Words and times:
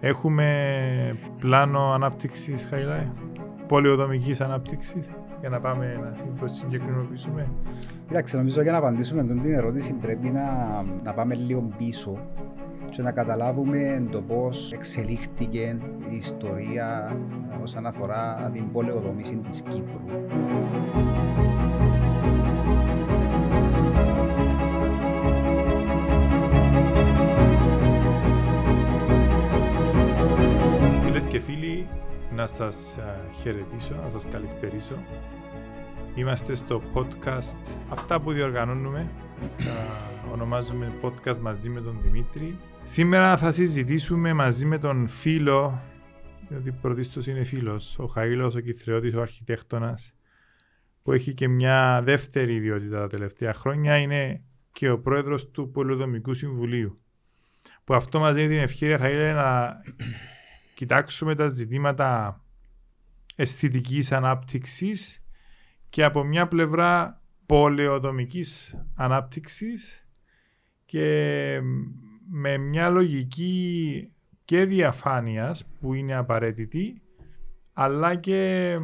Έχουμε 0.00 1.18
πλάνο 1.38 1.92
ανάπτυξης, 1.92 2.66
Χαϊλάη, 2.70 3.10
πολιοδομικής 3.66 4.40
ανάπτυξης, 4.40 5.06
για 5.40 5.48
να 5.48 5.60
πάμε 5.60 6.00
να 6.02 6.40
το 6.40 6.46
συγκεκρινοποιήσουμε. 6.46 7.48
Κοιτάξτε, 8.06 8.36
νομίζω 8.36 8.62
για 8.62 8.72
να 8.72 8.78
απαντήσουμε 8.78 9.24
τον 9.24 9.40
την 9.40 9.52
ερώτηση 9.52 9.92
πρέπει 9.92 10.28
να, 10.28 10.44
να 11.02 11.14
πάμε 11.14 11.34
λίγο 11.34 11.70
πίσω 11.78 12.18
και 12.90 13.02
να 13.02 13.12
καταλάβουμε 13.12 14.06
το 14.10 14.22
πώς 14.22 14.72
εξελίχθηκε 14.72 15.78
η 16.10 16.16
ιστορία 16.16 17.16
όσον 17.62 17.86
αφορά 17.86 18.50
την 18.52 18.72
πολεοδομήση 18.72 19.36
της 19.36 19.60
Κύπρου. 19.60 20.00
Και 31.38 31.44
φίλοι, 31.44 31.86
να 32.34 32.46
σας 32.46 32.96
ε, 32.96 33.20
χαιρετήσω, 33.40 33.94
να 33.94 34.10
σας 34.10 34.28
καλησπερίσω. 34.30 34.94
Είμαστε 36.14 36.54
στο 36.54 36.82
podcast 36.94 37.58
αυτά 37.88 38.20
που 38.20 38.32
διοργανώνουμε. 38.32 39.10
Τα 39.58 40.10
ονομάζουμε 40.32 40.92
podcast 41.02 41.38
μαζί 41.38 41.68
με 41.68 41.80
τον 41.80 41.98
Δημήτρη. 42.02 42.58
Σήμερα 42.82 43.36
θα 43.36 43.52
συζητήσουμε 43.52 44.32
μαζί 44.32 44.66
με 44.66 44.78
τον 44.78 45.08
φίλο, 45.08 45.82
διότι 46.48 46.72
πρωτίστως 46.72 47.26
είναι 47.26 47.44
φίλος, 47.44 47.98
ο 47.98 48.12
Χαΐλος, 48.14 48.54
ο 48.54 48.60
Κιθρεώτης, 48.60 49.14
ο 49.14 49.20
αρχιτέκτονας, 49.20 50.12
που 51.02 51.12
έχει 51.12 51.34
και 51.34 51.48
μια 51.48 52.00
δεύτερη 52.04 52.54
ιδιότητα 52.54 52.98
τα 52.98 53.06
τελευταία 53.06 53.54
χρόνια, 53.54 53.96
είναι 53.96 54.42
και 54.72 54.90
ο 54.90 54.98
πρόεδρος 55.00 55.50
του 55.50 55.70
Πολυδομικού 55.70 56.34
Συμβουλίου. 56.34 57.00
Που 57.84 57.94
αυτό 57.94 58.18
μας 58.18 58.34
δίνει 58.34 58.48
την 58.48 58.58
ευκαιρία, 58.58 58.98
Χαΐλε, 58.98 59.34
να 59.34 59.80
κοιτάξουμε 60.78 61.34
τα 61.34 61.48
ζητήματα 61.48 62.40
αισθητικής 63.36 64.12
ανάπτυξης 64.12 65.22
και 65.88 66.04
από 66.04 66.24
μια 66.24 66.48
πλευρά 66.48 67.22
πολεοδομικής 67.46 68.76
ανάπτυξης 68.94 70.06
και 70.84 71.60
με 72.30 72.56
μια 72.56 72.88
λογική 72.88 74.12
και 74.44 74.64
διαφάνειας 74.64 75.66
που 75.80 75.94
είναι 75.94 76.14
απαραίτητη 76.14 77.02
αλλά 77.72 78.14
και 78.14 78.76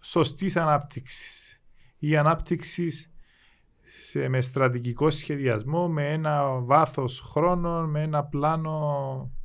σωστής 0.00 0.56
ανάπτυξης. 0.56 1.60
Ή 1.98 2.16
ανάπτυξης 2.16 3.12
σε, 3.82 4.28
με 4.28 4.40
στρατηγικό 4.40 5.10
σχεδιασμό, 5.10 5.88
με 5.88 6.12
ένα 6.12 6.60
βάθος 6.60 7.20
χρόνων, 7.20 7.90
με 7.90 8.02
ένα 8.02 8.24
πλάνο 8.24 9.37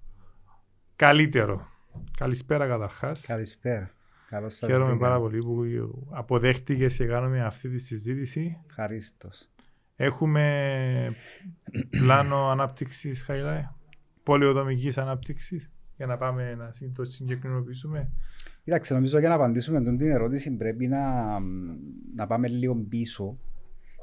καλύτερο. 0.96 1.68
Καλησπέρα 2.18 2.68
καταρχάς. 2.68 3.26
Καλησπέρα. 3.26 3.92
Καλώς 4.30 4.56
σας 4.56 4.70
Χαίρομαι 4.70 4.98
πάρα 4.98 5.20
πολύ 5.20 5.38
που 5.38 5.64
αποδέχτηκε 6.10 6.88
και 6.88 7.06
κάνουμε 7.06 7.44
αυτή 7.44 7.70
τη 7.70 7.78
συζήτηση. 7.78 8.58
Ευχαριστώ. 8.68 9.30
Έχουμε 9.96 11.16
πλάνο 11.90 12.50
ανάπτυξης, 12.50 13.22
Χαϊλάη, 13.22 13.68
πολιοδομική 14.24 15.00
ανάπτυξης, 15.00 15.72
για 15.98 16.06
να 16.06 16.18
πάμε 16.18 16.56
να 16.56 16.72
το 16.94 17.04
συγκεκρινοποιήσουμε. 17.04 18.12
Κοιτάξτε, 18.64 18.94
νομίζω 18.94 19.20
για 19.20 19.30
να 19.30 19.36
απαντήσουμε 19.36 19.84
την 19.84 20.02
ερώτηση 20.02 20.56
πρέπει 20.56 20.88
να, 20.88 21.40
να 22.16 22.28
πάμε 22.28 22.48
λίγο 22.48 22.76
πίσω 22.76 23.38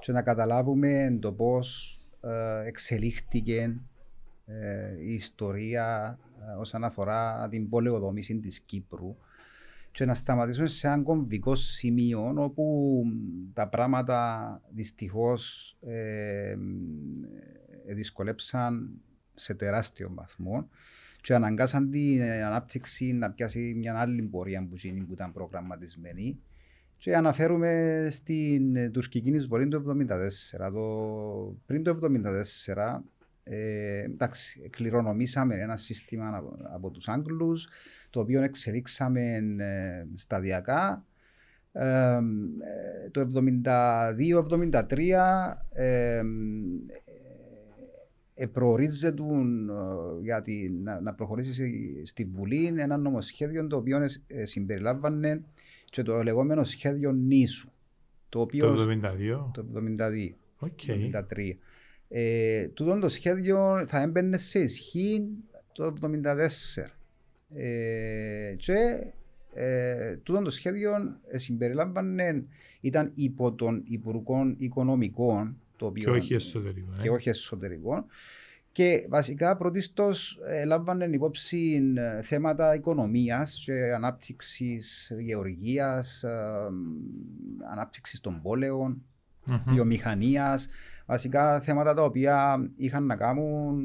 και 0.01 0.13
να 0.13 0.23
καταλάβουμε 0.23 1.19
το 1.21 1.33
πώς 1.33 1.99
ε, 2.21 2.67
εξελίχθηκε 2.67 3.61
ε, 3.61 3.81
η 5.01 5.13
ιστορία 5.13 6.19
ε, 6.49 6.61
όσον 6.61 6.85
αφορά 6.85 7.49
την 7.49 7.69
πολεοδομήση 7.69 8.39
της 8.39 8.61
Κύπρου 8.61 9.17
και 9.93 10.05
να 10.05 10.15
σταματήσουμε 10.15 10.67
σε 10.67 10.87
ένα 10.87 11.03
κομβικό 11.03 11.55
σημείο 11.55 12.33
όπου 12.37 13.03
τα 13.53 13.69
πράγματα 13.69 14.61
δυστυχώς 14.75 15.77
ε, 15.81 16.57
ε, 17.87 17.95
δυσκολέψαν 17.95 19.01
σε 19.35 19.55
τεράστιο 19.55 20.11
βαθμό 20.15 20.69
και 21.21 21.35
αναγκάσαν 21.35 21.91
την 21.91 22.23
ανάπτυξη 22.23 23.13
να 23.13 23.31
πιάσει 23.31 23.75
μια 23.77 23.99
άλλη 23.99 24.23
πορεία 24.23 24.61
που, 24.61 24.77
που 25.07 25.13
ήταν 25.13 25.33
προγραμματισμένη 25.33 26.41
και 26.97 27.17
αναφέρουμε 27.17 28.07
στην 28.11 28.93
τουρκική 28.93 29.31
εισβολή 29.31 29.69
του 29.69 30.07
1974. 30.09 30.73
Το, 30.73 31.57
πριν 31.67 31.83
το 31.83 31.97
1974 32.67 33.01
ε, 33.53 34.03
εντάξει, 34.03 34.69
κληρονομήσαμε 34.71 35.55
ένα 35.55 35.77
σύστημα 35.77 36.37
από, 36.37 36.57
από 36.75 36.91
τους 36.91 37.09
Άγγλους 37.09 37.69
το 38.11 38.21
οποίο 38.21 38.43
εξελίξαμε 38.43 39.23
ε, 39.59 40.07
σταδιακά. 40.15 41.05
Ε, 41.73 42.19
το 43.11 43.27
72-73 43.65 43.73
ε, 48.35 48.47
προορίζεται 48.53 49.23
για 50.23 50.45
να, 50.83 51.01
να 51.01 51.15
προχωρήσεις 51.15 51.61
στη 52.03 52.25
Βουλή 52.25 52.73
ένα 52.77 52.97
νομοσχέδιο 52.97 53.67
το 53.67 53.77
οποίο 53.77 54.09
συμπεριλάμβανε 54.45 55.45
και 55.85 56.03
το 56.03 56.23
λεγόμενο 56.23 56.65
σχέδιο 56.65 57.13
νήσου. 57.13 57.71
Το, 58.29 58.41
οποίο, 58.41 58.75
το 58.75 58.89
72. 58.91 58.97
Το 59.53 59.67
72. 59.75 60.35
Okay. 60.61 61.11
73. 61.13 61.23
Ε, 62.13 62.69
τούτο 62.69 62.99
το 62.99 63.09
σχέδιο 63.09 63.85
θα 63.87 64.01
έμπαινε 64.01 64.37
σε 64.37 64.59
ισχύ 64.59 65.27
το 65.73 65.95
1974. 66.03 66.91
Ε, 67.55 68.55
και 68.57 69.07
ε, 69.55 70.17
τούτο 70.17 70.43
το 70.43 70.51
σχέδιο 70.51 70.93
ε, 71.29 71.39
συμπεριλάμβανε, 71.39 72.45
ήταν 72.81 73.11
υπό 73.15 73.53
των 73.53 73.83
Υπουργών 73.87 74.55
Οικονομικών 74.59 75.57
το 75.77 75.87
οποίο, 75.87 76.05
και 76.05 76.19
όχι 76.19 76.35
εσωτερικών. 76.35 76.99
Και 77.03 77.11
όχι 77.11 77.29
εσωτερικών. 77.29 78.05
Και 78.73 79.07
βασικά 79.09 79.57
πρωτίστως 79.57 80.41
ε, 80.47 80.65
λάμβανε 80.65 81.05
υπόψη 81.05 81.93
ε, 81.97 82.23
θέματα 82.23 82.75
οικονομίας 82.75 83.63
και 83.65 83.93
ανάπτυξης 83.95 85.13
γεωργίας, 85.21 86.23
ε, 86.23 86.69
ανάπτυξης 87.73 88.21
των 88.21 88.41
πόλεων, 88.43 89.03
mm-hmm. 89.51 89.63
βιομηχανίας. 89.67 90.69
Βασικά 91.11 91.61
θέματα 91.61 91.95
τα 91.95 92.03
οποία 92.03 92.57
είχαν 92.77 93.07
να 93.07 93.17
κάνουν 93.17 93.83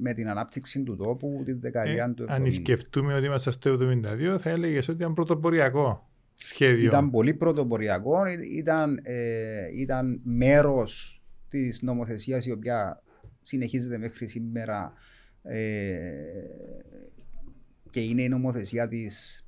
με 0.00 0.12
την 0.12 0.28
ανάπτυξη 0.28 0.82
του 0.82 0.96
τόπου 0.96 1.42
τη 1.44 1.52
δεκαετία 1.52 2.04
ε, 2.04 2.12
του 2.12 2.24
70. 2.24 2.26
Αν 2.28 2.50
σκεφτούμε 2.50 3.14
ότι 3.14 3.26
είμαστε 3.26 3.50
στο 3.50 3.78
72, 3.80 4.36
θα 4.38 4.50
έλεγες 4.50 4.88
ότι 4.88 4.98
ήταν 4.98 5.14
πρωτοποριακό 5.14 6.10
σχέδιο. 6.34 6.84
Ήταν 6.84 7.10
πολύ 7.10 7.34
πρωτοποριακό, 7.34 8.22
ήταν, 8.56 9.00
ε, 9.02 9.68
ήταν 9.72 10.20
μέρος 10.24 11.22
της 11.48 11.82
νομοθεσίας 11.82 12.46
η 12.46 12.50
οποία 12.50 13.02
συνεχίζεται 13.42 13.98
μέχρι 13.98 14.28
σήμερα 14.28 14.92
ε, 15.42 16.10
και 17.90 18.00
είναι 18.00 18.22
η 18.22 18.28
νομοθεσία 18.28 18.88
της 18.88 19.46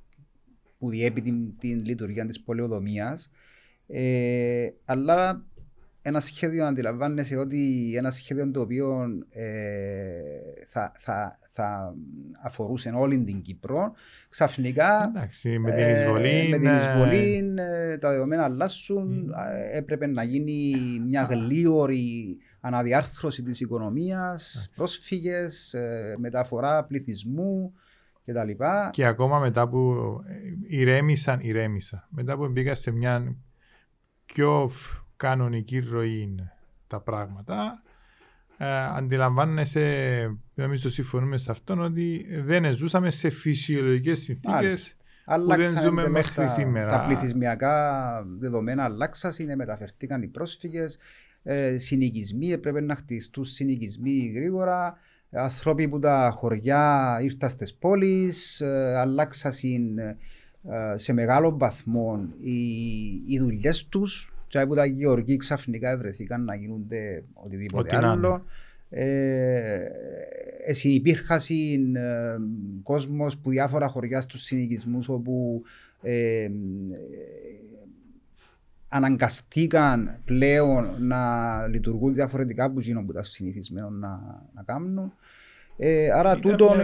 που 0.77 0.89
διέπει 0.89 1.21
την, 1.21 1.57
την 1.57 1.85
λειτουργία 1.85 2.25
της 2.25 2.41
πολεοδομίας. 2.41 3.31
Ε, 3.87 4.67
αλλά 4.85 5.45
ένα 6.07 6.19
σχέδιο 6.19 6.65
αντιλαμβάνεσαι 6.65 7.35
ότι 7.35 7.93
ένα 7.97 8.11
σχέδιο 8.11 8.51
το 8.51 8.61
οποίο 8.61 9.03
ε, 9.29 9.45
θα, 10.67 10.91
θα, 10.97 11.37
θα 11.51 11.95
αφορούσε 12.43 12.91
όλη 12.95 13.23
την 13.23 13.41
Κύπρο. 13.41 13.93
Ξαφνικά 14.29 15.11
Εντάξει, 15.15 15.59
με 15.59 15.71
την 15.71 15.89
εισβολή, 15.89 16.29
ε, 16.29 16.47
με 16.47 16.57
την 16.57 16.73
εισβολή 16.73 17.53
ε, 17.57 17.97
τα 17.97 18.09
δεδομένα 18.09 18.43
αλλάσουν. 18.43 19.33
Ε, 19.51 19.77
έπρεπε 19.77 20.07
να 20.07 20.23
γίνει 20.23 20.73
μια 21.07 21.23
γλίωρη 21.23 22.37
αναδιάρθρωση 22.59 23.43
της 23.43 23.59
οικονομίας, 23.59 24.69
πρόσφυγες, 24.75 25.73
ε, 25.73 26.15
μεταφορά 26.17 26.83
πληθυσμού 26.83 27.73
κτλ. 28.25 28.63
Και 28.91 29.05
ακόμα 29.05 29.39
μετά 29.39 29.69
που 29.69 29.95
ηρέμησαν, 30.67 31.39
ηρέμησαν. 31.39 32.07
Μετά 32.09 32.35
που 32.37 32.47
μπήκα 32.47 32.75
σε 32.75 32.91
μια 32.91 33.35
πιο 34.25 34.71
κανονική 35.17 35.79
ροή 35.79 36.35
τα 36.87 36.99
πράγματα. 36.99 37.81
Ε, 38.57 38.67
αντιλαμβάνεσαι, 38.83 40.37
νομίζω 40.53 40.89
συμφωνούμε 40.89 41.37
σε 41.37 41.51
αυτόν, 41.51 41.79
ότι 41.79 42.25
δεν 42.43 42.73
ζούσαμε 42.73 43.09
σε 43.09 43.29
φυσιολογικές 43.29 44.19
συνθήκες 44.19 44.95
που 45.25 45.55
δεν 45.55 45.81
ζούμε 45.81 46.09
μέχρι 46.09 46.35
τα, 46.35 46.47
σήμερα. 46.47 46.91
Τα 46.91 47.05
πληθυσμιακά 47.05 48.23
δεδομένα 48.39 48.83
αλλάξαν, 48.83 49.31
είναι 49.37 49.55
μεταφερθήκαν 49.55 50.21
οι 50.21 50.27
πρόσφυγες, 50.27 50.97
ε, 51.43 51.77
συνοικισμοί, 51.77 52.51
έπρεπε 52.51 52.81
να 52.81 52.95
χτιστούν 52.95 53.43
συνοικισμοί 53.43 54.31
γρήγορα. 54.35 54.97
Άνθρωποι 55.31 55.87
που 55.87 55.99
τα 55.99 56.31
χωριά 56.33 57.17
ήρθαν 57.21 57.49
στις 57.49 57.73
πόλεις, 57.73 58.61
ε, 58.61 58.97
αλλάξαν 58.97 59.51
ε, 59.97 60.17
σε 60.95 61.13
μεγάλο 61.13 61.57
βαθμό 61.57 62.27
οι, 62.41 62.59
οι 63.27 63.39
δουλειές 63.39 63.87
τους 63.87 64.34
και 64.47 64.59
από 64.59 64.75
τα 64.75 64.85
γεωργοί 64.85 65.37
ξαφνικά 65.37 65.97
βρεθήκαν 65.97 66.43
να 66.43 66.55
γίνονται 66.55 67.23
οτιδήποτε 67.33 67.95
Ό,τι 67.95 68.05
άλλο. 68.05 68.45
Ε, 68.89 70.73
συνυπήρχαν 70.73 71.39
ε, 71.95 72.37
κόσμος 72.83 73.37
που 73.37 73.49
διάφορα 73.49 73.87
χωριά 73.87 74.21
στους 74.21 74.43
συνοικισμούς 74.43 75.09
όπου 75.09 75.63
ε, 76.01 76.49
αναγκαστήκαν 78.87 80.19
πλέον 80.25 80.95
να 80.99 81.21
λειτουργούν 81.67 82.13
διαφορετικά 82.13 82.63
από 82.63 82.79
εκείνο 82.79 83.03
που 83.03 83.11
ήταν 83.11 83.23
συνηθισμένο 83.23 83.89
να, 83.89 84.43
να 84.53 84.63
κάνουν. 84.63 85.13
Ε, 85.77 86.11
άρα 86.11 86.39
τούτον, 86.39 86.77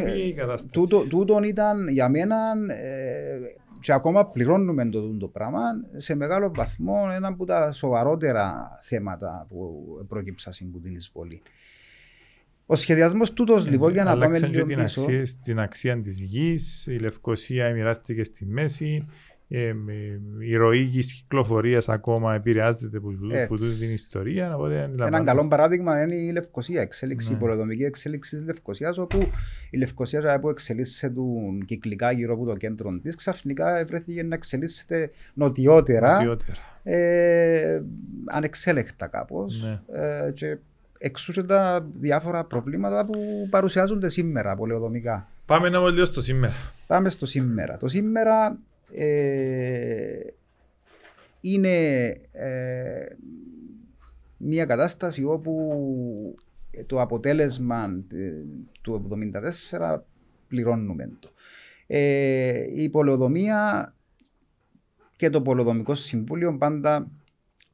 τούτο, 0.71 1.07
τούτον 1.07 1.43
ήταν 1.43 1.87
για 1.87 2.09
μένα 2.09 2.53
ε, 2.69 3.39
και 3.81 3.93
ακόμα 3.93 4.25
πληρώνουμε 4.25 4.89
το, 4.89 5.17
το 5.17 5.27
πράγμα 5.27 5.61
σε 5.97 6.15
μεγάλο 6.15 6.51
βαθμό 6.55 7.09
ένα 7.13 7.27
από 7.27 7.45
τα 7.45 7.71
σοβαρότερα 7.71 8.69
θέματα 8.83 9.45
που 9.49 9.85
προκύψαν 10.07 10.53
από 10.69 10.79
την 10.79 10.95
εισβολή. 10.95 11.41
Ο 12.65 12.75
σχεδιασμός 12.75 13.33
τούτος 13.33 13.65
ε, 13.65 13.69
λοιπόν 13.69 13.91
για 13.91 14.03
να 14.03 14.17
πάμε 14.17 14.39
λίγο 14.39 14.65
πίσω. 14.65 15.01
Αξία, 15.01 15.27
την 15.43 15.59
αξία 15.59 16.01
της 16.01 16.19
γης, 16.19 16.87
η 16.87 16.97
Λευκοσία 16.97 17.73
μοιράστηκε 17.73 18.23
στη 18.23 18.45
μέση, 18.45 19.07
ε, 19.53 19.73
η 20.39 20.55
ροή 20.55 20.87
κυκλοφορίας 20.87 21.89
ακόμα 21.89 22.33
επηρεάζεται 22.33 22.97
από 22.97 23.11
τούτη 23.47 23.77
την 23.79 23.93
ιστορία. 23.93 24.57
Ένα 25.05 25.23
καλό 25.23 25.47
παράδειγμα 25.47 26.01
είναι 26.01 26.15
η 26.15 26.31
Λευκοσία, 26.31 26.81
εξέλιξη, 26.81 27.29
ναι. 27.29 27.35
η 27.35 27.39
πολεοδομική 27.39 27.83
εξέλιξη 27.83 28.35
της 28.35 28.45
Λευκοσίας, 28.45 28.97
όπου 28.97 29.17
η 29.69 29.77
Λευκοσία 29.77 30.39
που 30.39 30.49
εξελίσσεται 30.49 31.13
του 31.13 31.57
κυκλικά 31.65 32.11
γύρω 32.11 32.33
από 32.33 32.45
το 32.45 32.55
κέντρο 32.55 32.99
της, 32.99 33.15
ξαφνικά 33.15 33.85
βρέθηκε 33.87 34.23
να 34.23 34.35
εξελίσσεται 34.35 35.11
νοτιότερα. 35.33 36.13
νοτιότερα. 36.13 36.57
Ε, 36.83 37.81
ανεξέλεκτα 38.25 39.07
κάπως. 39.07 39.63
Ναι. 39.63 39.99
Ε, 39.99 40.31
και 40.31 40.57
εξού 40.97 41.33
και 41.33 41.43
τα 41.43 41.87
διάφορα 41.99 42.43
προβλήματα 42.43 43.05
που 43.05 43.47
παρουσιάζονται 43.49 44.09
σήμερα 44.09 44.55
πολεοδομικά. 44.55 45.27
Πάμε 45.45 45.69
να 45.69 45.89
λίγο 45.89 46.05
στο 46.05 46.21
σήμερα. 46.21 46.53
Πάμε 46.87 47.09
στο 47.09 47.25
σήμερα. 47.25 47.77
Το 47.77 47.87
σήμερα 47.87 48.57
ε, 48.93 50.19
είναι 51.41 52.05
ε, 52.31 53.05
μια 54.37 54.65
κατάσταση 54.65 55.23
όπου 55.23 56.35
το 56.85 57.01
αποτέλεσμα 57.01 58.03
ε, 58.11 58.31
του 58.81 59.07
1974 59.79 59.99
πληρώνουμε 60.47 61.09
το. 61.19 61.29
η 62.75 62.89
πολεοδομία 62.89 63.93
και 65.15 65.29
το 65.29 65.41
πολεοδομικό 65.41 65.95
συμβούλιο 65.95 66.57
πάντα 66.57 67.11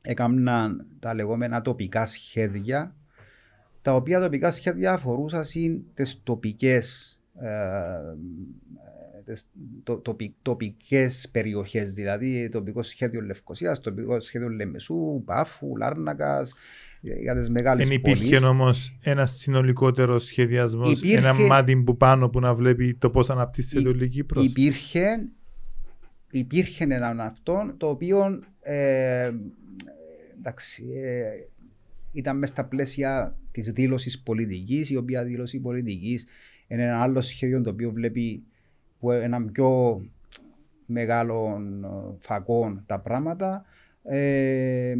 έκαναν 0.01 0.87
τα 0.99 1.13
λεγόμενα 1.13 1.61
τοπικά 1.61 2.05
σχέδια 2.05 2.95
τα 3.81 3.95
οποία 3.95 4.19
τοπικά 4.19 4.51
σχέδια 4.51 4.93
αφορούσαν 4.93 5.43
τις 5.93 6.23
τοπικές 6.23 7.19
το, 9.83 10.01
τοπικές 10.41 11.29
περιοχές, 11.31 11.93
δηλαδή 11.93 12.49
τοπικό 12.49 12.83
σχέδιο 12.83 13.21
Λευκοσίας, 13.21 13.79
τοπικό 13.79 14.19
σχέδιο 14.19 14.49
Λεμεσού, 14.49 15.21
Πάφου, 15.25 15.77
Λάρνακας, 15.77 16.53
για 17.01 17.35
τις 17.35 17.49
μεγάλες 17.49 17.87
Δεν 17.87 17.97
υπήρχε 17.97 18.37
όμως 18.37 18.97
ένας 19.01 19.31
συνολικότερος 19.31 20.23
σχεδιασμός, 20.23 20.91
υπήρχε... 20.91 21.17
ένα 21.17 21.33
μάτι 21.33 21.77
που 21.77 21.97
πάνω 21.97 22.29
που 22.29 22.39
να 22.39 22.53
βλέπει 22.53 22.95
το 22.95 23.09
πώς 23.09 23.29
αναπτύσσεται 23.29 24.05
η 24.05 24.09
Κύπρος. 24.09 24.45
Υπήρχε, 24.45 25.27
υπήρχε 26.31 26.83
ένα 26.83 27.25
αυτό 27.25 27.73
το 27.77 27.89
οποίο 27.89 28.43
ε, 28.59 29.31
εντάξει, 30.37 30.83
ε, 30.95 31.23
ήταν 32.11 32.37
μέσα 32.37 32.53
στα 32.53 32.65
πλαίσια 32.65 33.37
της 33.51 33.71
δήλωσης 33.71 34.19
πολιτικής, 34.19 34.89
η 34.89 34.95
οποία 34.95 35.23
δήλωση 35.23 35.59
πολιτικής 35.59 36.27
είναι 36.67 36.83
ένα 36.83 37.01
άλλο 37.01 37.21
σχέδιο 37.21 37.61
το 37.61 37.69
οποίο 37.69 37.91
βλέπει 37.91 38.43
που 38.99 39.11
έναν 39.11 39.51
πιο 39.51 40.01
μεγάλο 40.85 41.61
φακό 42.19 42.81
τα 42.85 42.99
πράγματα. 42.99 43.65
Ε, 44.03 44.95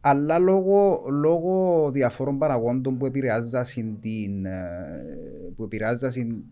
αλλά 0.00 0.38
λόγω, 0.38 1.04
λόγω 1.10 1.90
διαφόρων 1.92 2.38
παραγόντων 2.38 2.98
που 2.98 3.06
επηρεάζασαν, 3.06 3.98
την, 4.00 4.44
ε, 4.44 4.62
που 5.56 5.64
επηρεάζασαν 5.64 6.44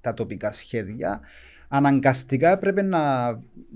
τα 0.00 0.14
τοπικά 0.14 0.52
σχέδια, 0.52 1.20
αναγκαστικά 1.68 2.50
έπρεπε 2.50 2.82
να, 2.82 3.30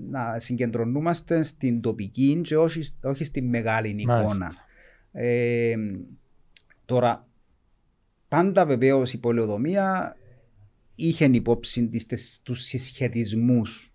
να 0.09 0.39
συγκεντρωνόμαστε 0.39 1.43
στην 1.43 1.81
τοπική 1.81 2.41
και 2.43 2.57
όχι, 2.57 2.89
όχι 3.03 3.23
στη 3.23 3.41
μεγάλη 3.41 3.95
εικόνα. 3.97 4.53
Ε, 5.11 5.75
τώρα, 6.85 7.27
πάντα 8.27 8.65
βεβαίως 8.65 9.13
η 9.13 9.19
πολεοδομία 9.19 10.15
είχε 11.07 11.25
υπόψη 11.25 11.89
τους 12.43 12.61
συσχετισμούς 12.61 13.93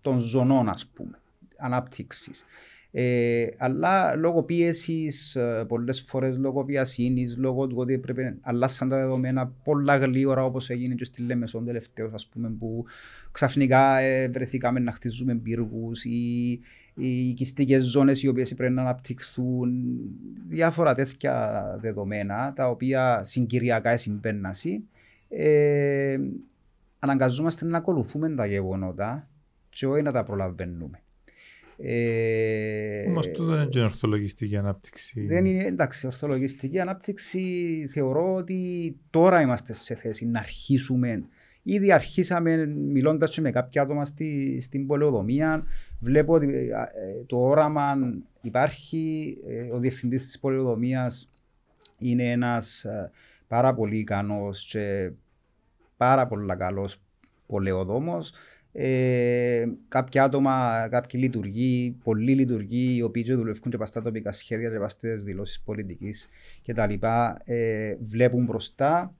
των 0.00 0.18
ζωνών, 0.18 0.68
ας 0.68 0.86
πούμε, 0.86 1.20
ανάπτυξης. 1.56 2.44
Ε, 2.90 3.46
αλλά 3.56 4.14
λόγω 4.16 4.42
πίεσης, 4.42 5.36
ε, 5.36 5.64
πολλές 5.68 6.02
φορές 6.02 6.36
λόγω 6.36 6.64
βιασύνης, 6.64 7.36
λόγω 7.36 7.66
του 7.66 7.76
ότι 7.78 7.94
έπρεπε 7.94 8.36
αλλάσαν 8.40 8.88
τα 8.88 8.96
δεδομένα 8.96 9.52
πολλά 9.64 9.96
γλύωρα 9.96 10.44
όπως 10.44 10.70
έγινε 10.70 10.94
και 10.94 11.04
στη 11.04 11.22
Λέμεσον 11.22 11.64
τελευταίο, 11.64 12.10
ας 12.14 12.26
πούμε, 12.26 12.50
που 12.58 12.84
ξαφνικά 13.30 13.98
ε, 13.98 14.28
βρεθήκαμε 14.28 14.80
να 14.80 14.92
χτίζουμε 14.92 15.34
πύργους 15.34 16.04
ή 16.04 16.60
οι 16.94 17.28
οικιστικές 17.28 17.84
ζώνες 17.84 18.22
οι 18.22 18.28
οποίες 18.28 18.54
πρέπει 18.54 18.74
να 18.74 18.82
αναπτυχθούν, 18.82 19.70
διάφορα 20.48 20.94
τέτοια 20.94 21.62
δεδομένα 21.80 22.52
τα 22.52 22.68
οποία 22.68 23.22
συγκυριακά 23.24 23.96
συμβαίνουν 23.96 24.44
ε, 25.28 26.18
αναγκαζόμαστε 26.98 27.64
να 27.64 27.76
ακολουθούμε 27.78 28.34
τα 28.34 28.46
γεγονότα 28.46 29.28
και 29.68 29.86
όχι 29.86 30.02
να 30.02 30.12
τα 30.12 30.24
προλαβαίνουμε. 30.24 31.02
Ε, 31.80 33.06
Όμως 33.08 33.26
αυτό 33.26 33.44
δεν 33.44 33.68
είναι 33.74 33.84
ορθολογιστική 33.84 34.56
ανάπτυξη. 34.56 35.26
Δεν 35.26 35.44
είναι, 35.44 35.64
εντάξει, 35.64 36.06
ορθολογιστική 36.06 36.80
ανάπτυξη 36.80 37.86
θεωρώ 37.90 38.34
ότι 38.34 38.96
τώρα 39.10 39.40
είμαστε 39.40 39.72
σε 39.74 39.94
θέση 39.94 40.26
να 40.26 40.38
αρχίσουμε. 40.38 41.24
Ήδη 41.62 41.92
αρχίσαμε 41.92 42.66
μιλώντας 42.66 43.38
με 43.38 43.50
κάποια 43.50 43.82
άτομα 43.82 44.04
στη, 44.04 44.60
στην 44.60 44.86
πολεοδομία. 44.86 45.64
Βλέπω 46.00 46.34
ότι 46.34 46.46
ε, 46.46 47.24
το 47.26 47.36
όραμα 47.38 47.94
υπάρχει. 48.40 49.36
Ε, 49.46 49.74
ο 49.74 49.78
διευθυντής 49.78 50.22
της 50.22 50.38
πολεοδομίας 50.38 51.28
είναι 51.98 52.30
ένας 52.30 52.84
ε, 52.84 53.10
πάρα 53.48 53.74
πολύ 53.74 53.98
ικανός 53.98 54.68
και 54.70 55.10
πάρα 55.96 56.26
πολύ 56.26 56.56
καλός 56.56 57.00
πολεοδόμος. 57.46 58.32
Ε, 58.72 59.64
κάποια 59.88 60.24
άτομα, 60.24 60.88
κάποιοι 60.90 61.20
λειτουργοί, 61.24 61.96
πολλοί 62.04 62.34
λειτουργοί, 62.34 62.96
οι 62.96 63.02
οποίοι 63.02 63.34
δουλεύουν 63.34 63.70
και 63.70 63.76
παστά 63.76 64.02
τοπικά 64.02 64.32
σχέδια 64.32 64.70
και 64.70 64.78
παστέ 64.78 65.14
δηλώσεις 65.14 65.60
πολιτικής 65.60 66.28
κτλ. 66.66 66.92
Ε, 67.44 67.96
βλέπουν 68.00 68.44
μπροστά 68.44 69.14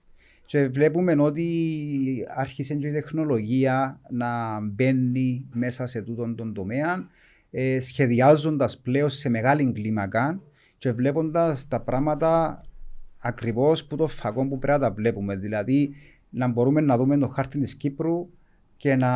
και 0.45 0.67
βλέπουμε 0.67 1.15
ότι 1.19 2.25
άρχισε 2.35 2.75
και 2.75 2.87
η 2.87 2.91
τεχνολογία 2.91 3.99
να 4.09 4.59
μπαίνει 4.59 5.45
μέσα 5.53 5.85
σε 5.85 6.01
τούτον 6.01 6.35
τον 6.35 6.53
τομέα, 6.53 7.07
ε, 7.51 7.79
σχεδιάζοντας 7.79 8.77
πλέον 8.77 9.09
σε 9.09 9.29
μεγάλη 9.29 9.71
κλίμακα 9.71 10.41
και 10.77 10.91
βλέποντας 10.91 11.67
τα 11.67 11.81
πράγματα 11.81 12.61
ακριβώς 13.21 13.85
που 13.85 13.95
το 13.95 14.07
φακό 14.07 14.47
που 14.47 14.57
πρέπει 14.57 14.79
να 14.79 14.87
τα 14.87 14.93
βλέπουμε. 14.93 15.35
Δηλαδή 15.35 15.95
να 16.29 16.47
μπορούμε 16.47 16.81
να 16.81 16.97
δούμε 16.97 17.17
το 17.17 17.27
χάρτη 17.27 17.59
της 17.59 17.75
Κύπρου 17.75 18.29
και 18.77 18.95
να, 18.95 19.11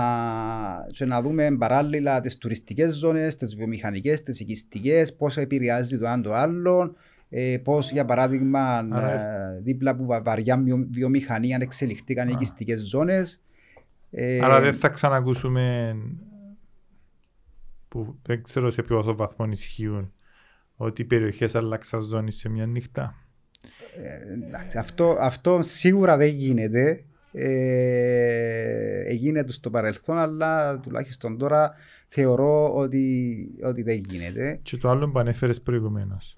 και 0.91 1.05
να 1.05 1.21
δούμε 1.21 1.55
παράλληλα 1.57 2.21
τις 2.21 2.37
τουριστικές 2.37 2.95
ζώνες, 2.95 3.35
τις 3.35 3.55
βιομηχανικές, 3.55 4.23
τις 4.23 4.39
οικιστικές, 4.39 5.15
πώ 5.15 5.27
επηρεάζει 5.35 5.97
το 5.97 6.05
ένα 6.05 6.21
το 6.21 6.33
άλλο, 6.33 6.95
ε, 7.29 7.57
πώς 7.63 7.91
για 7.91 8.05
παράδειγμα 8.05 8.77
Άρα... 8.77 9.11
ε, 9.11 9.59
δίπλα 9.61 9.91
από 9.91 10.21
βαριά 10.23 10.63
βιομηχανία 10.89 11.57
εξελιχθήκαν 11.61 12.27
οι 12.27 12.31
οικιστικές 12.35 12.81
ζώνες. 12.81 13.41
Ε, 14.11 14.43
Αλλά 14.43 14.59
δεν 14.59 14.73
θα 14.73 14.89
ξανακούσουμε 14.89 15.95
που 17.87 18.19
δεν 18.23 18.43
ξέρω 18.43 18.69
σε 18.69 18.81
ποιο 18.81 19.15
βαθμό 19.15 19.45
ισχύουν 19.45 20.13
ότι 20.75 21.01
οι 21.01 21.05
περιοχές 21.05 21.55
αλλάξαν 21.55 22.01
ζώνη 22.01 22.31
σε 22.31 22.49
μια 22.49 22.65
νύχτα. 22.65 23.22
Ε, 24.01 24.77
αυτό, 24.77 25.17
αυτό 25.19 25.59
σίγουρα 25.61 26.17
δεν 26.17 26.35
γίνεται. 26.35 27.03
Ε, 27.35 29.11
γίνεται 29.13 29.51
στο 29.51 29.69
παρελθόν, 29.69 30.17
αλλά 30.17 30.79
τουλάχιστον 30.79 31.37
τώρα 31.37 31.75
θεωρώ 32.07 32.73
ότι, 32.73 33.47
ότι 33.63 33.83
δεν 33.83 34.03
γίνεται. 34.09 34.59
Και 34.61 34.77
το 34.77 34.89
άλλο 34.89 35.09
που 35.09 35.19
ανέφερες 35.19 35.61
προηγουμένως. 35.61 36.35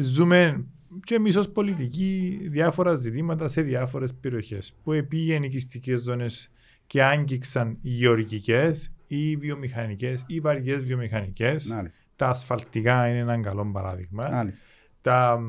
Ζούμε 0.00 0.64
και 1.04 1.14
εμείς 1.14 1.36
ως 1.36 1.50
πολιτικοί 1.50 2.38
διάφορα 2.50 2.94
ζητήματα 2.94 3.48
σε 3.48 3.62
διάφορες 3.62 4.14
περιοχές 4.14 4.74
που 4.82 4.92
επήγαινε 4.92 5.46
οικιστικέ 5.46 5.96
ζώνες 5.96 6.50
και 6.86 7.02
άγγιξαν 7.02 7.78
οι 7.82 7.90
γεωργικές 7.90 8.92
ή 9.06 9.36
βιομηχανικές 9.36 10.24
ή 10.26 10.40
βαριές 10.40 10.84
βιομηχανικές. 10.84 11.74
Τα 12.16 12.28
ασφαλτικά 12.28 13.08
είναι 13.08 13.18
ένα 13.18 13.40
καλό 13.40 13.70
παράδειγμα. 13.72 14.50
Τα 15.00 15.40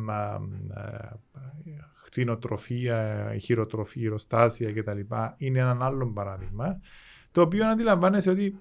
χτινοτροφία, 2.04 3.36
χειροτροφία, 3.42 4.02
χειροστάσια 4.02 4.74
κτλ. 4.74 5.00
είναι 5.38 5.60
ένα 5.60 5.78
άλλο 5.86 6.08
παράδειγμα. 6.08 6.80
Το 7.32 7.42
οποίο 7.42 7.68
αντιλαμβάνεσαι 7.68 8.30
ότι 8.30 8.60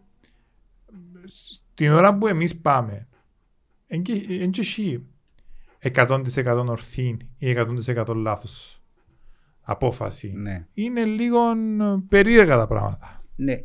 την 1.75 1.92
ώρα 1.92 2.18
που 2.18 2.26
εμείς 2.26 2.61
πάμε, 2.61 3.09
δεν 3.87 4.02
έχει 4.59 5.07
100% 5.83 6.64
ορθή 6.68 7.16
ή 7.38 7.54
100% 7.57 8.07
λάθος 8.16 8.83
απόφαση. 9.61 10.33
Ναι. 10.33 10.66
Είναι 10.75 11.04
λίγο 11.04 11.40
περίεργα 12.09 12.57
τα 12.57 12.66
πράγματα. 12.66 13.25
Ναι. 13.37 13.52
Ε, 13.52 13.64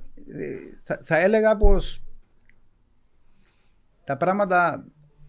θα, 0.83 0.99
θα 1.03 1.17
έλεγα 1.17 1.57
πως 1.57 2.03
τα 4.03 4.17
πράγματα 4.17 4.85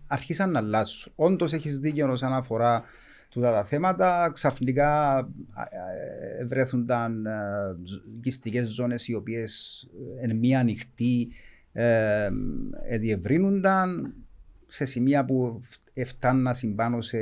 αρχίσαν 0.07 0.51
να 0.51 0.59
αλλάσουν. 0.59 1.13
Όντως 1.15 1.53
έχεις 1.53 1.81
δίκιο 1.81 2.11
όσον 2.11 2.33
αφορά 2.33 2.83
τούτα 3.29 3.53
τα 3.53 3.65
θέματα. 3.65 4.31
Ξαφνικά 4.33 5.19
ε, 6.39 6.45
βρέθονταν 6.45 7.27
οικιστικές 8.17 8.69
ζώνες 8.69 9.09
οι 9.09 9.15
οποίες 9.15 9.85
εν 10.21 10.37
μία 10.37 10.59
ανοιχτή 10.59 11.29
ε, 11.73 12.29
διευρύνονταν 13.01 14.15
σε 14.67 14.85
σημεία 14.85 15.25
που 15.25 15.61
φτάνουν 16.05 16.75
πάνω 16.75 17.01
σε 17.01 17.19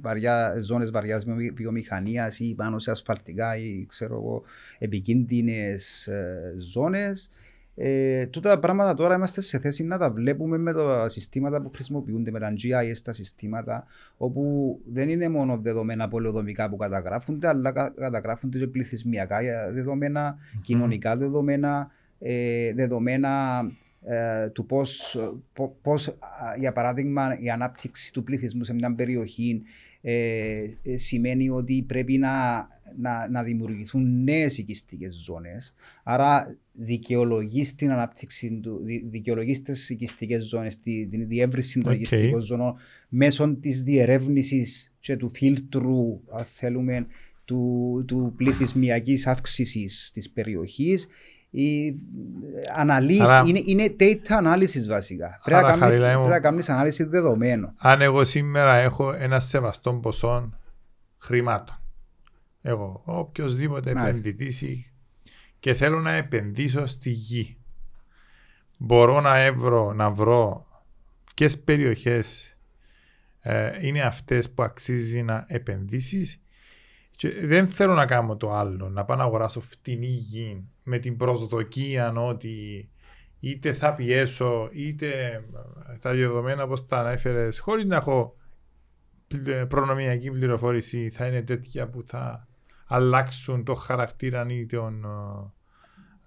βαριά, 0.00 0.60
ζώνες 0.60 0.90
βαριάς 0.90 1.24
βιομηχανίας 1.54 2.38
ή 2.38 2.54
πάνω 2.54 2.78
σε 2.78 2.90
ασφαλτικά 2.90 3.56
ή 3.56 3.86
ξέρω 3.88 4.14
εγώ, 4.14 4.42
επικίνδυνες 4.78 6.06
ε, 6.06 6.54
ζώνες. 6.58 7.28
Ε, 7.76 8.26
τούτα 8.26 8.48
τα 8.48 8.58
πράγματα 8.58 8.94
τώρα 8.94 9.14
είμαστε 9.14 9.40
σε 9.40 9.58
θέση 9.58 9.84
να 9.84 9.98
τα 9.98 10.10
βλέπουμε 10.10 10.58
με 10.58 10.72
τα 10.72 11.08
συστήματα 11.08 11.62
που 11.62 11.70
χρησιμοποιούνται, 11.74 12.30
με 12.30 12.40
τα 12.40 12.52
GIS 12.52 12.96
τα 13.04 13.12
συστήματα, 13.12 13.84
όπου 14.16 14.78
δεν 14.92 15.08
είναι 15.08 15.28
μόνο 15.28 15.58
δεδομένα 15.58 16.08
πολεοδομικά 16.08 16.68
που 16.68 16.76
καταγράφονται, 16.76 17.48
αλλά 17.48 17.72
καταγράφονται 17.72 18.58
και 18.58 18.66
πληθυσμιακά 18.66 19.38
δεδομένα, 19.72 20.36
mm-hmm. 20.36 20.60
κοινωνικά 20.62 21.16
δεδομένα, 21.16 21.90
ε, 22.18 22.72
δεδομένα 22.74 23.62
ε, 24.04 24.48
του 24.48 24.66
πώς, 24.66 25.16
πώς, 25.82 26.16
για 26.58 26.72
παράδειγμα, 26.72 27.38
η 27.40 27.50
ανάπτυξη 27.50 28.12
του 28.12 28.24
πληθυσμού 28.24 28.64
σε 28.64 28.74
μια 28.74 28.94
περιοχή 28.94 29.62
ε, 30.06 30.62
ε, 30.82 30.96
σημαίνει 30.96 31.48
ότι 31.48 31.84
πρέπει 31.88 32.18
να, 32.18 32.30
να, 32.98 33.28
να 33.30 33.42
δημιουργηθούν 33.42 34.22
νέες 34.22 34.58
οικιστικές 34.58 35.14
ζώνες. 35.24 35.74
Άρα, 36.02 36.56
δικαιολογείς 36.72 37.74
την 37.74 37.90
ανάπτυξη 37.90 38.60
του, 38.62 38.80
δικαιολογείς 39.10 39.62
τις 39.62 39.90
οικιστικές 39.90 40.46
ζώνες, 40.46 40.80
τη, 40.80 41.06
την 41.06 41.28
διεύρυνση 41.28 41.80
των 41.80 41.92
okay. 41.92 41.94
οικιστικών 41.94 42.42
ζώνων 42.42 42.76
μέσω 43.08 43.56
της 43.60 43.82
διερεύνησης 43.82 44.92
και 45.00 45.16
του 45.16 45.28
φίλτρου, 45.28 46.20
αν 46.32 46.44
θέλουμε, 46.44 47.06
του, 47.44 48.04
του 48.06 48.34
πληθυσμιακής 48.36 49.26
αύξησης 49.26 50.10
της 50.12 50.30
περιοχής 50.30 51.06
οι 51.54 51.94
αναλύσεις, 52.76 53.30
Άρα, 53.30 53.42
είναι, 53.46 53.62
είναι 53.64 53.96
data 54.00 54.42
analysis 54.42 54.88
βασικά. 54.88 55.40
Πρέπει 55.44 55.62
να, 55.62 55.76
κάνεις, 55.76 55.96
πρέπει 55.96 56.28
να 56.28 56.40
κάνεις 56.40 56.68
ανάλυση 56.68 57.04
δεδομένων. 57.04 57.74
Αν 57.76 58.00
εγώ 58.00 58.24
σήμερα 58.24 58.76
έχω 58.76 59.12
ένα 59.12 59.40
σεβαστό 59.40 59.92
ποσό 59.92 60.58
χρημάτων, 61.18 61.78
εγώ, 62.66 63.02
οποιοδήποτε 63.04 63.90
επενδυτής 63.90 64.64
και 65.60 65.74
θέλω 65.74 66.00
να 66.00 66.12
επενδύσω 66.12 66.86
στη 66.86 67.10
γη, 67.10 67.56
μπορώ 68.76 69.20
να, 69.20 69.36
εύρω, 69.36 69.92
να 69.92 70.10
βρω 70.10 70.66
ποιε 71.34 71.48
περιοχές 71.64 72.56
ε, 73.40 73.86
είναι 73.86 74.02
αυτές 74.02 74.50
που 74.50 74.62
αξίζει 74.62 75.22
να 75.22 75.44
επενδύσεις. 75.48 76.42
Και 77.10 77.46
δεν 77.46 77.68
θέλω 77.68 77.94
να 77.94 78.06
κάνω 78.06 78.36
το 78.36 78.52
άλλο, 78.52 78.88
να 78.88 79.04
πάω 79.04 79.16
να 79.16 79.24
αγοράσω 79.24 79.60
φτηνή 79.60 80.06
γη 80.06 80.64
με 80.82 80.98
την 80.98 81.16
προσδοκία 81.16 82.12
ότι 82.12 82.88
είτε 83.40 83.72
θα 83.72 83.94
πιέσω 83.94 84.68
είτε 84.72 85.42
τα 86.00 86.14
δεδομένα 86.14 86.62
όπως 86.62 86.86
τα 86.86 86.98
ανέφερες 86.98 87.58
χωρίς 87.58 87.84
να 87.84 87.96
έχω 87.96 88.36
προνομιακή 89.68 90.30
πληροφόρηση 90.30 91.10
θα 91.10 91.26
είναι 91.26 91.42
τέτοια 91.42 91.88
που 91.88 92.02
θα 92.06 92.48
αλλάξουν 92.86 93.64
το 93.64 93.74
χαρακτήρα 93.74 94.46
ή 94.48 94.66
τον, 94.66 95.06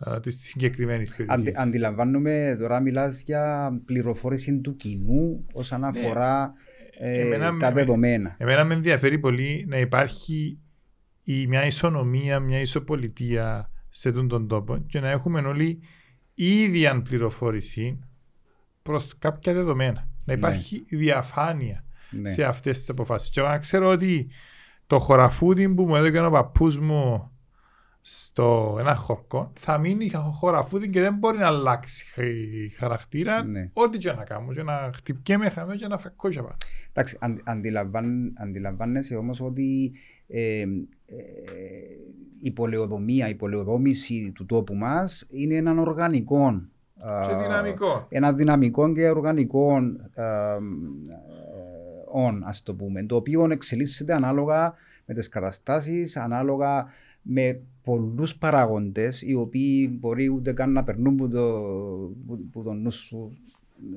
uh, 0.06 0.22
της 0.22 0.38
συγκεκριμένη 0.42 1.08
περιοχή. 1.18 1.52
αντιλαμβάνομαι 1.56 2.56
τώρα 2.60 2.80
μιλάς 2.80 3.22
για 3.22 3.72
πληροφόρηση 3.86 4.60
του 4.60 4.76
κοινού 4.76 5.46
όσον 5.54 5.80
ναι. 5.80 5.88
αφορά 5.88 6.54
ε, 7.00 7.40
τα 7.60 7.72
δεδομένα. 7.72 8.36
Εμένα 8.38 8.64
με 8.64 8.74
ενδιαφέρει 8.74 9.20
πολύ 9.20 9.66
να 9.68 9.78
υπάρχει 9.78 10.60
η, 11.24 11.48
μια 11.48 11.66
ισονομία, 11.66 12.40
μια 12.40 12.60
ισοπολιτεία 12.60 13.72
σε 13.90 14.10
αυτόν 14.10 14.28
τον 14.28 14.48
τόπο 14.48 14.78
και 14.78 15.00
να 15.00 15.10
έχουμε 15.10 15.40
όλοι 15.40 15.80
ίδια 16.34 17.02
πληροφόρηση 17.02 18.00
προς 18.82 19.18
κάποια 19.20 19.54
δεδομένα. 19.54 20.08
Να 20.26 20.34
ναι. 20.34 20.40
υπάρχει 20.40 20.86
ναι. 20.90 20.98
διαφάνεια 20.98 21.86
ναι. 22.12 22.30
σε 22.30 22.44
αυτές 22.44 22.78
τις 22.78 22.90
αποφάσεις. 22.90 23.30
Και 23.30 23.42
να 23.42 23.58
ξέρω 23.58 23.90
ότι 23.90 24.30
το 24.88 25.00
χωραφούδι 25.00 25.70
που 25.70 25.84
μου 25.84 25.96
έδωσε 25.96 26.26
ο 26.26 26.30
παππούς 26.30 26.80
μου 26.80 27.32
στο 28.02 28.76
ένα 28.80 28.96
χορκό 28.96 29.52
θα 29.54 29.78
μείνει 29.78 30.12
χωραφούδι 30.34 30.90
και 30.90 31.02
δεν 31.02 31.14
μπορεί 31.14 31.38
να 31.38 31.46
αλλάξει 31.46 32.06
χαρακτήρα 32.78 33.44
ναι. 33.44 33.70
ό,τι 33.74 33.98
και 33.98 34.12
να 34.12 34.24
κάνω 34.24 34.54
και 34.54 34.64
να 34.64 34.92
χτυπιέμαι 34.96 35.50
χαμέ 35.50 35.76
και 35.76 35.88
να 35.88 35.98
φεκώ 35.98 36.30
και 36.30 36.42
Εντάξει, 36.94 37.18
αντιλαμβάνεσαι 38.36 39.16
όμως 39.16 39.42
ότι 39.42 39.94
ε, 40.28 40.62
ε, 40.62 40.66
η 42.42 42.52
πολεοδομία, 42.52 43.30
η 43.30 43.36
πολεοδόμηση 43.36 44.32
του 44.36 44.46
τόπου 44.46 44.76
μας 44.76 45.28
είναι 45.30 45.56
έναν 45.56 45.80
οργανικό 45.80 46.62
και 47.28 47.36
δυναμικό. 47.36 48.06
Ένα 48.10 48.34
δυναμικό 48.34 48.94
και 48.94 49.10
οργανικό 49.10 49.78
όν, 52.26 52.44
ας 52.46 52.64
το 52.64 52.74
πούμε, 52.74 53.06
το 53.06 53.16
οποίο 53.16 53.48
εξελίσσεται 53.52 54.14
ανάλογα 54.14 54.74
με 55.06 55.14
τις 55.14 55.30
καταστάσεις, 55.30 56.18
ανάλογα 56.18 56.86
με 57.22 57.62
πολλούς 57.84 58.38
παράγοντες 58.38 59.22
οι 59.22 59.34
οποίοι 59.34 59.98
μπορεί 60.00 60.30
ούτε 60.30 60.54
καν 60.54 60.72
να 60.72 60.84
περνούν 60.84 61.16
που, 61.16 61.30
το, 61.30 61.52
που, 62.52 62.64
τον 62.64 62.82
νους 62.82 62.96
σου 62.96 63.38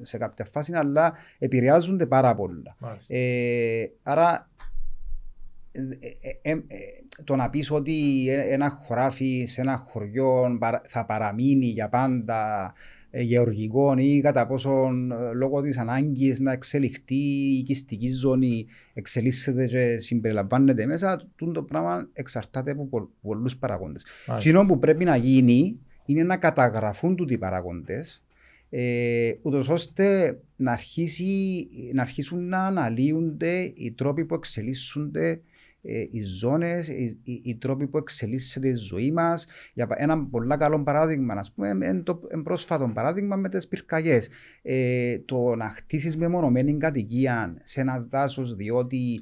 σε 0.02 0.18
κάποια 0.18 0.44
φάση, 0.44 0.72
αλλά 0.74 1.12
επηρεάζονται 1.38 2.06
πάρα 2.06 2.34
πολλά. 2.34 2.76
Ε, 3.06 3.86
άρα 4.02 4.48
ε, 5.72 5.80
ε, 6.42 6.50
ε, 6.50 6.58
το 7.24 7.36
να 7.36 7.50
πεις 7.50 7.70
ότι 7.70 8.26
ένα 8.28 8.70
χωράφι 8.70 9.44
σε 9.46 9.60
ένα 9.60 9.76
χωριό 9.76 10.58
θα 10.88 11.04
παραμείνει 11.04 11.66
για 11.66 11.88
πάντα 11.88 12.72
γεωργικό 13.12 13.94
ή 13.98 14.20
κατά 14.20 14.46
πόσον 14.46 15.12
λόγω 15.34 15.60
της 15.60 15.78
ανάγκης 15.78 16.40
να 16.40 16.52
εξελιχθεί 16.52 17.14
η 17.14 17.58
οικιστική 17.58 18.12
ζώνη 18.12 18.66
εξελίσσεται 18.92 19.66
και 19.66 19.98
συμπεριλαμβάνεται 19.98 20.86
μέσα, 20.86 21.28
το 21.52 21.62
πράγμα 21.62 22.08
εξαρτάται 22.12 22.70
από 22.70 23.10
πολλούς 23.20 23.56
παραγόντες. 23.56 24.04
Τι 24.38 24.52
που 24.66 24.78
πρέπει 24.78 25.04
να 25.04 25.16
γίνει 25.16 25.78
είναι 26.06 26.22
να 26.22 26.36
καταγραφούν 26.36 27.16
τούτοι 27.16 27.34
οι 27.34 27.38
παραγόντες 27.38 28.22
ε, 28.70 29.32
ούτως 29.42 29.68
ώστε 29.68 30.38
να, 30.56 30.72
αρχίσει, 30.72 31.68
να 31.92 32.02
αρχίσουν 32.02 32.48
να 32.48 32.66
αναλύονται 32.66 33.72
οι 33.74 33.92
τρόποι 33.92 34.24
που 34.24 34.34
εξελίσσονται 34.34 35.30
ε, 35.30 35.40
οι 35.82 36.22
ζώνες, 36.22 36.88
οι, 36.88 37.20
οι, 37.24 37.40
οι, 37.44 37.56
τρόποι 37.56 37.86
που 37.86 37.98
εξελίσσεται 37.98 38.68
η 38.68 38.74
ζωή 38.74 39.12
μας. 39.12 39.46
Για 39.74 39.88
ένα 39.90 40.24
πολύ 40.24 40.56
καλό 40.56 40.82
παράδειγμα, 40.82 41.34
ας 41.34 41.52
πούμε, 41.52 41.68
είναι 41.68 42.02
το 42.02 42.20
πρόσφατο 42.42 42.90
παράδειγμα 42.94 43.36
με 43.36 43.48
τις 43.48 43.68
πυρκαγιές. 43.68 44.28
Ε, 44.62 45.18
το 45.18 45.54
να 45.54 45.68
χτίσεις 45.68 46.16
μεμονωμένη 46.16 46.76
κατοικία 46.76 47.60
σε 47.62 47.80
ένα 47.80 48.06
δάσος 48.10 48.54
διότι 48.54 49.20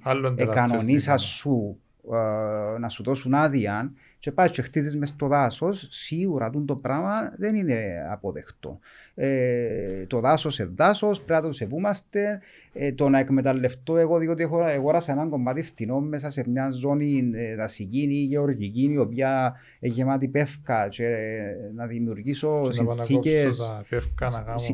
κανονίσα 0.50 1.16
σου 1.16 1.80
ε, 2.12 2.78
να 2.78 2.88
σου 2.88 3.02
δώσουν 3.02 3.34
άδεια 3.34 3.92
και 4.18 4.32
πάει 4.32 4.50
και 4.50 4.62
χτίζεις 4.62 4.96
μες 4.96 5.08
στο 5.08 5.26
δάσος, 5.26 5.86
σίγουρα 5.90 6.50
το 6.66 6.74
πράγμα 6.74 7.34
δεν 7.36 7.54
είναι 7.54 8.06
αποδεκτό. 8.10 8.78
Ε, 9.14 10.06
το 10.06 10.20
δάσος 10.20 10.54
σε 10.54 10.64
δάσος, 10.64 11.22
πρέπει 11.22 11.40
να 11.42 11.46
το 11.46 11.52
σεβούμαστε. 11.52 12.40
Ε, 12.72 12.92
το 12.92 13.08
να 13.08 13.18
εκμεταλλευτώ 13.18 13.96
εγώ, 13.96 14.18
διότι 14.18 14.42
έχω 14.42 14.60
αγόρασα 14.60 15.12
έναν 15.12 15.30
κομμάτι 15.30 15.62
φτηνό 15.62 16.00
μέσα 16.00 16.30
σε 16.30 16.44
μια 16.46 16.70
ζώνη 16.70 17.30
ε, 17.34 17.56
δασική 17.56 18.08
ή 18.10 18.24
γεωργική, 18.24 18.90
η 18.92 18.98
οποία 18.98 19.54
έχει 19.78 19.92
γεμάτη 19.92 20.28
πεύκα 20.28 20.88
και 20.88 21.04
ε, 21.04 21.72
να 21.74 21.86
δημιουργήσω 21.86 22.72
συνθήκες. 22.72 23.74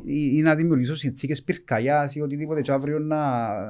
ή 0.04 0.40
να 0.42 0.54
δημιουργήσω 0.54 0.94
συνθήκες 0.94 1.42
πυρκαγιάς 1.42 2.14
ή 2.14 2.20
οτιδήποτε, 2.20 2.60
και 2.60 2.72
αύριο 2.72 2.98
να 2.98 3.18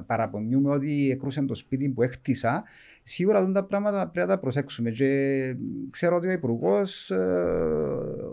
παραπονιούμε 0.06 0.70
ότι 0.70 1.10
εκρούσε 1.10 1.42
το 1.42 1.54
σπίτι 1.54 1.88
που 1.88 2.02
έχτισα 2.02 2.64
σίγουρα 3.06 3.52
τα 3.52 3.64
πράγματα 3.64 4.08
πρέπει 4.08 4.28
να 4.28 4.34
τα 4.34 4.40
προσέξουμε. 4.40 4.90
Και 4.90 5.56
ξέρω 5.90 6.16
ότι 6.16 6.26
ο 6.26 6.30
Υπουργός 6.30 7.10
ε, 7.10 7.16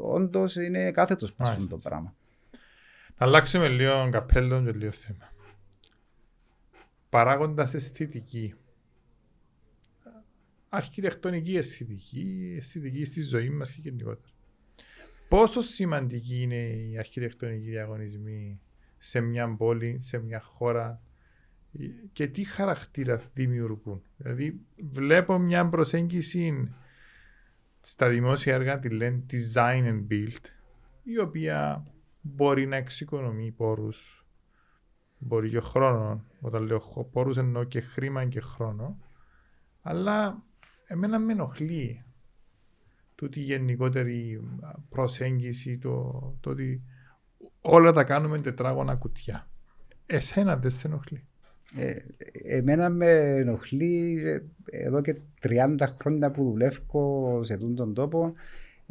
όντως 0.02 0.56
είναι 0.56 0.92
κάθετος 0.92 1.34
πάνω 1.34 1.68
το 1.70 1.78
πράγμα. 1.78 2.14
Να 3.18 3.26
αλλάξουμε 3.26 3.68
λίγο 3.68 4.10
καπέλο 4.12 4.62
και 4.66 4.72
λίγο 4.72 4.92
θέμα. 4.92 5.30
Παράγοντας 7.12 7.74
αισθητική. 7.74 8.54
Αρχιτεκτονική 10.70 11.58
αισθητική, 11.58 12.54
αισθητική 12.58 13.06
στη 13.06 13.22
ζωή 13.22 13.50
μας 13.50 13.72
και 13.72 13.80
γενικότερα. 13.82 14.34
Πόσο 15.30 15.62
σημαντική 15.62 16.42
είναι 16.42 16.56
η 16.56 16.98
αρχιτεκτονική 16.98 17.70
διαγωνισμή 17.70 18.60
σε 18.98 19.20
μια 19.20 19.56
πόλη, 19.56 20.00
σε 20.00 20.18
μια 20.18 20.40
χώρα 20.40 21.02
και 22.14 22.28
τι 22.28 22.44
χαρακτήρα 22.44 23.22
δημιουργούν; 23.34 24.04
Δηλαδή 24.18 24.60
βλέπω 24.78 25.38
μια 25.38 25.70
προσέγγιση 25.70 26.74
στα 27.82 28.10
δημόσια 28.10 28.54
έργα, 28.54 28.80
τη 28.80 28.90
λένε 28.90 29.26
design 29.32 29.84
and 29.84 30.08
build, 30.12 30.46
η 31.04 31.18
οποία 31.20 31.86
μπορεί 32.22 32.66
να 32.66 32.76
εξοικονομεί 32.76 33.52
πόρους, 33.52 34.21
μπορεί 35.24 35.50
και 35.50 35.60
χρόνος, 35.60 36.20
όταν 36.42 36.64
λέω 36.64 37.08
πόρους 37.12 37.38
εννοώ 37.38 37.64
και 37.64 37.82
χρήμα 37.82 38.26
και 38.26 38.40
χρόνο, 38.40 38.98
αλλά 39.82 40.44
εμένα 40.88 41.20
με 41.20 41.32
ενοχλεί 41.32 42.04
τούτη 43.16 43.40
γενικότερη 43.40 44.42
προσέγγιση, 44.90 45.78
το, 45.78 46.22
το 46.40 46.50
ότι 46.50 46.82
όλα 47.62 47.92
τα 47.92 48.04
κάνουμε 48.04 48.40
τετράγωνα 48.40 48.96
κουτιά. 48.96 49.48
Εσένα 50.06 50.58
δεν 50.58 50.72
σε 50.72 50.88
ενοχλεί. 50.88 51.26
Ε, 51.76 51.96
εμένα 52.58 52.90
με 52.90 53.12
ενοχλεί 53.36 54.22
ε, 54.26 54.42
εδώ 54.86 55.02
και 55.02 55.16
30 55.42 55.76
χρόνια 56.02 56.32
που 56.32 56.46
δουλεύω 56.46 57.40
σε 57.44 57.54
αυτόν 57.54 57.76
τον 57.76 57.94
τόπο. 57.94 58.34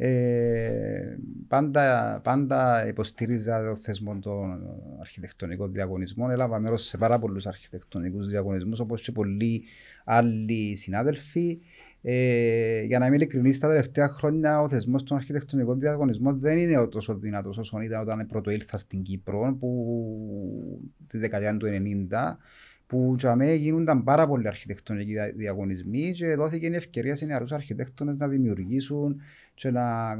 Ε, 0.03 1.17
πάντα, 1.47 2.19
πάντα 2.23 2.87
υποστήριζα 2.87 3.63
το 3.63 3.75
θεσμό 3.75 4.19
των 4.19 4.59
αρχιτεκτονικών 4.99 5.71
διαγωνισμών. 5.71 6.31
Έλαβα 6.31 6.59
μέρος 6.59 6.83
σε 6.83 6.97
πάρα 6.97 7.19
πολλούς 7.19 7.45
αρχιτεκτονικούς 7.45 8.27
διαγωνισμούς, 8.27 8.79
όπως 8.79 9.01
και 9.01 9.11
πολλοί 9.11 9.63
άλλοι 10.05 10.75
συνάδελφοι. 10.75 11.59
Ε, 12.01 12.83
για 12.83 12.99
να 12.99 13.05
είμαι 13.05 13.15
ειλικρινής, 13.15 13.59
τα 13.59 13.67
τελευταία 13.67 14.07
χρόνια 14.07 14.61
ο 14.61 14.69
θεσμός 14.69 15.03
των 15.03 15.17
αρχιτεκτονικών 15.17 15.79
διαγωνισμών 15.79 16.39
δεν 16.39 16.57
είναι 16.57 16.87
τόσο 16.87 17.17
δυνατός 17.17 17.57
όσο 17.57 17.81
ήταν 17.81 18.01
όταν 18.01 18.27
πρώτο 18.27 18.51
ήλθα 18.51 18.77
στην 18.77 19.01
Κύπρο, 19.01 19.57
που 19.59 20.81
τη 21.07 21.17
δεκαετία 21.17 21.57
του 21.57 21.67
90 21.67 22.37
που 22.91 23.15
για 23.17 23.53
γίνονταν 23.53 24.03
πάρα 24.03 24.27
πολλοί 24.27 24.47
αρχιτεκτονικοί 24.47 25.13
διαγωνισμοί 25.35 26.11
και 26.11 26.35
δόθηκε 26.35 26.67
η 26.67 26.75
ευκαιρία 26.75 27.15
σε 27.15 27.25
νεαρούς 27.25 27.51
αρχιτέκτονες 27.51 28.17
να 28.17 28.27
δημιουργήσουν 28.27 29.21
και 29.53 29.71
να, 29.71 30.15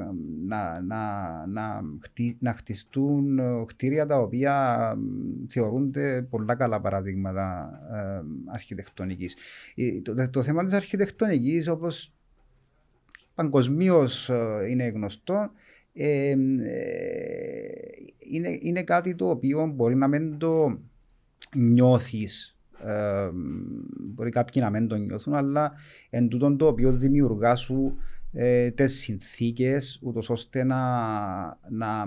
να, 0.47 0.81
να, 0.81 1.45
να, 1.47 1.81
να 2.39 2.53
χτιστούν 2.53 3.39
κτίρια 3.65 4.05
τα 4.05 4.19
οποία 4.19 4.95
θεωρούνται 5.47 6.27
πολλά 6.29 6.55
καλά 6.55 6.81
παραδείγματα 6.81 7.71
ε, 7.93 8.21
αρχιτεκτονικής. 8.45 9.35
Το, 10.03 10.29
το, 10.29 10.43
θέμα 10.43 10.63
της 10.63 10.73
αρχιτεκτονικής 10.73 11.67
όπως 11.67 12.13
παγκοσμίως 13.35 14.29
ε, 14.29 14.65
είναι 14.69 14.87
γνωστό 14.87 15.51
ε, 15.93 16.29
ε, 16.29 16.35
είναι, 18.19 18.57
είναι 18.61 18.83
κάτι 18.83 19.15
το 19.15 19.29
οποίο 19.29 19.65
μπορεί 19.65 19.95
να 19.95 20.07
μην 20.07 20.37
το 20.37 20.79
νιώθεις 21.55 22.55
ε, 22.85 23.29
μπορεί 23.99 24.29
κάποιοι 24.29 24.61
να 24.65 24.69
μην 24.69 24.87
το 24.87 24.95
νιώθουν, 24.95 25.33
αλλά 25.33 25.71
εν 26.09 26.27
τούτον 26.27 26.57
το 26.57 26.67
οποίο 26.67 26.91
δημιουργά 26.91 27.55
σου 27.55 27.97
ε, 28.33 28.71
τι 28.71 28.87
συνθήκες, 28.87 29.99
ούτως 30.01 30.29
ώστε 30.29 30.63
να, 30.63 30.79
να, 31.69 32.05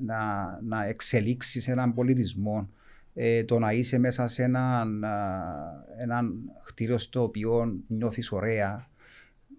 να, 0.00 0.60
να 0.62 0.84
εξελίξεις 0.84 1.68
έναν 1.68 1.94
πολιτισμό. 1.94 2.68
Ε, 3.14 3.44
το 3.44 3.58
να 3.58 3.72
είσαι 3.72 3.98
μέσα 3.98 4.26
σε 4.26 4.42
έναν, 4.42 5.04
ένα 6.00 6.22
κτίριο 6.64 6.98
στο 6.98 7.22
οποίο 7.22 7.78
νιώθεις 7.86 8.32
ωραία 8.32 8.88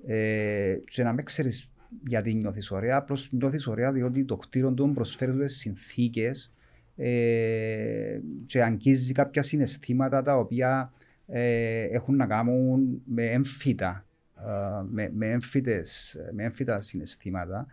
ε, 0.06 0.76
και 0.86 1.04
να 1.04 1.14
μην 1.14 1.26
ξέρεις 1.26 1.70
γιατί 2.08 2.34
νιώθεις 2.34 2.72
ωραία, 2.72 2.98
απλώς 2.98 3.32
νιώθεις 3.32 3.68
ωραία 3.68 3.92
διότι 3.92 4.26
το 4.26 4.38
κτίριο 4.38 4.72
του 4.72 4.92
προσφέρει 4.94 5.50
συνθήκες 5.50 6.54
ε, 6.96 8.20
και 8.46 8.64
αγγίζει 8.64 9.12
κάποια 9.12 9.44
συναισθήματα 9.44 10.22
τα 10.22 10.38
οποία 10.38 10.94
ε, 11.28 11.84
έχουν 11.84 12.16
να 12.16 12.28
κάνουν 12.28 13.02
με 13.06 13.26
έμφυτα, 13.26 14.06
ε, 14.38 14.84
με, 14.90 15.12
με, 15.14 15.32
έμφυτες, 15.32 16.18
με 16.32 16.44
έμφυτα 16.44 16.82
συναισθήματα 16.82 17.68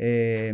ε, 0.00 0.52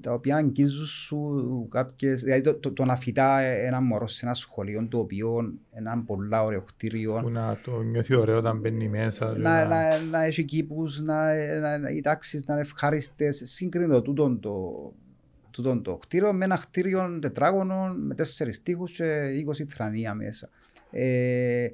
τα 0.00 0.12
οποία 0.12 0.36
αγγίζουν 0.36 0.86
σου 0.86 1.66
κάποιες, 1.70 2.22
δηλαδή 2.22 2.40
το, 2.40 2.54
το, 2.54 2.72
το, 2.72 2.84
να 2.84 2.96
φυτά 2.96 3.38
ένα 3.40 3.80
μωρό 3.80 4.06
σε 4.06 4.26
ένα 4.26 4.34
σχολείο 4.34 4.86
το 4.88 4.98
οποίο 4.98 5.52
ένα 5.72 6.02
πολλά 6.06 6.44
ωραίο 6.44 6.62
κτίριο. 6.62 7.20
Που 7.22 7.30
να 7.30 7.58
το 7.64 7.82
νιώθει 7.82 8.14
ωραίο 8.14 8.38
όταν 8.38 8.58
μπαίνει 8.58 8.88
μέσα 8.88 9.26
να, 9.26 9.36
να, 9.38 9.64
να, 9.64 9.98
να 10.00 10.24
έχει 10.24 10.44
κήπους, 10.44 11.00
να, 11.00 11.34
να, 11.60 11.78
να, 11.78 11.90
οι 11.90 12.00
τάξεις 12.00 12.46
να 12.46 12.54
είναι 12.54 12.62
ευχάριστες 12.62 13.42
σύγκρινο 13.44 14.02
τούτον 14.02 14.40
το, 14.40 14.72
τούτο 15.50 15.80
το 15.80 15.96
κτίριο 15.96 16.32
με 16.32 16.44
ένα 16.44 16.56
κτίριο 16.56 17.18
τετράγωνο 17.18 17.94
με 17.96 18.14
τέσσερις 18.14 18.62
τείχους 18.62 18.92
και 18.92 19.28
20 19.48 19.64
θρανία 19.68 20.14
μέσα. 20.14 20.48
Ε, 20.90 21.68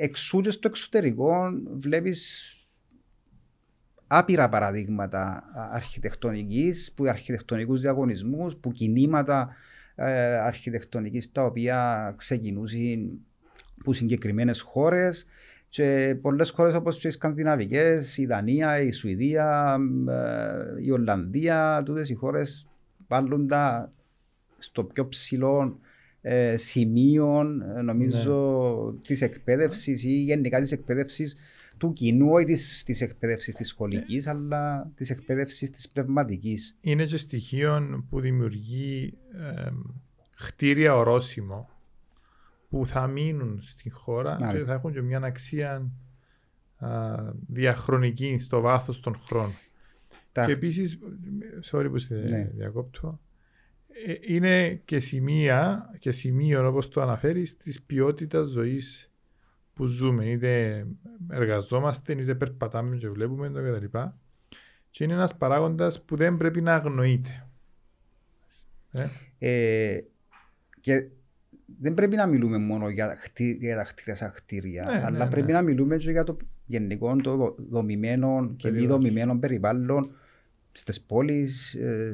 εξού 0.00 0.40
και 0.40 0.50
στο 0.50 0.68
εξωτερικό 0.68 1.46
βλέπεις 1.76 2.50
άπειρα 4.06 4.48
παραδείγματα 4.48 5.44
αρχιτεκτονικής, 5.72 6.92
που 6.92 7.04
αρχιτεκτονικούς 7.04 7.80
διαγωνισμούς, 7.80 8.56
που 8.56 8.72
κινήματα 8.72 9.54
ε, 9.94 10.38
αρχιτεκτονικής 10.38 11.32
τα 11.32 11.44
οποία 11.44 12.14
ξεκινούσαν 12.16 13.20
από 13.80 13.92
συγκεκριμένες 13.92 14.60
χώρες 14.60 15.26
και 15.76 16.18
πολλές 16.20 16.50
χώρες 16.50 16.74
όπως 16.74 16.98
και 16.98 17.08
οι 17.08 17.10
Σκανδιναβικές, 17.10 18.16
η 18.16 18.26
Δανία, 18.26 18.80
η 18.80 18.90
Σουηδία, 18.90 19.78
ε, 20.08 20.84
η 20.84 20.90
Ολλανδία, 20.90 21.82
τούτες 21.84 22.10
οι 22.10 22.14
χώρες 22.14 22.66
βάλουν 23.06 23.50
στο 24.58 24.84
πιο 24.84 25.08
ψηλό 25.08 25.78
ε, 26.20 26.56
σημείο, 26.56 27.40
ε, 27.76 27.82
νομίζω, 27.82 28.90
ναι. 28.94 29.00
της 29.06 29.20
εκπαίδευσης 29.20 30.02
ή 30.02 30.22
γενικά 30.22 30.60
της 30.60 30.72
εκπαίδευσης 30.72 31.36
του 31.78 31.92
κοινού, 31.92 32.30
όχι 32.30 32.44
της 32.84 33.00
εκπαίδευσης 33.00 33.54
της 33.54 33.68
σχολικής, 33.68 34.24
ναι. 34.24 34.30
αλλά 34.30 34.90
της 34.94 35.10
εκπαίδευσης 35.10 35.70
της 35.70 35.88
πνευματικής. 35.88 36.76
Είναι 36.80 37.04
και 37.04 37.16
στοιχείο 37.16 38.04
που 38.10 38.20
δημιουργεί 38.20 39.18
ε, 39.32 39.70
χτίρια 40.34 40.96
ορόσημο 40.96 41.75
που 42.68 42.86
θα 42.86 43.06
μείνουν 43.06 43.58
στην 43.62 43.92
χώρα 43.92 44.36
και 44.52 44.60
θα 44.60 44.72
έχουν 44.72 44.92
και 44.92 45.02
μια 45.02 45.18
αξία 45.18 45.90
α, 46.76 47.16
διαχρονική 47.46 48.38
στο 48.38 48.60
βάθος 48.60 49.00
των 49.00 49.20
χρόνων. 49.24 49.52
Τα... 50.32 50.44
Και 50.44 50.52
επίσης, 50.52 50.98
sorry 51.70 51.88
που 51.90 51.98
σε 51.98 52.14
ναι. 52.14 52.50
διακόπτω, 52.54 53.20
ε, 54.06 54.34
είναι 54.34 54.74
και 54.84 55.00
σημεία 55.00 55.90
και 55.98 56.12
σημείο 56.12 56.68
όπως 56.68 56.88
το 56.88 57.00
αναφέρεις 57.02 57.56
της 57.56 57.82
ποιότητας 57.82 58.46
ζωής 58.46 59.10
που 59.74 59.86
ζούμε. 59.86 60.26
Είτε 60.26 60.86
εργαζόμαστε, 61.30 62.12
είτε 62.12 62.34
περπατάμε 62.34 62.96
και 62.96 63.08
βλέπουμε 63.08 63.50
το 63.50 63.60
κτλ. 63.62 63.98
Και 64.90 65.04
είναι 65.04 65.12
ένας 65.12 65.36
παράγοντας 65.36 66.02
που 66.02 66.16
δεν 66.16 66.36
πρέπει 66.36 66.60
να 66.60 66.74
αγνοείται. 66.74 67.46
Ε; 68.92 69.08
Ε, 69.38 70.04
και 70.80 71.08
δεν 71.80 71.94
πρέπει 71.94 72.16
να 72.16 72.26
μιλούμε 72.26 72.58
μόνο 72.58 72.88
για, 72.88 73.14
χτί, 73.18 73.58
για 73.60 73.76
τα 73.76 73.82
κτίρια 73.82 74.14
σαν 74.14 74.32
κτίρια, 74.34 74.84
ναι, 74.84 75.02
αλλά 75.04 75.24
ναι, 75.24 75.30
πρέπει 75.30 75.46
ναι. 75.46 75.52
να 75.52 75.62
μιλούμε 75.62 75.96
και 75.96 76.10
για 76.10 76.24
το 76.24 76.36
γενικό, 76.66 77.16
το 77.16 77.54
δομημένο 77.70 78.54
και 78.56 78.70
μη 78.70 78.86
δομημένο 78.86 79.38
περιβάλλον 79.38 80.10
στις 80.72 81.00
πόλεις, 81.00 81.74
ε, 81.74 82.12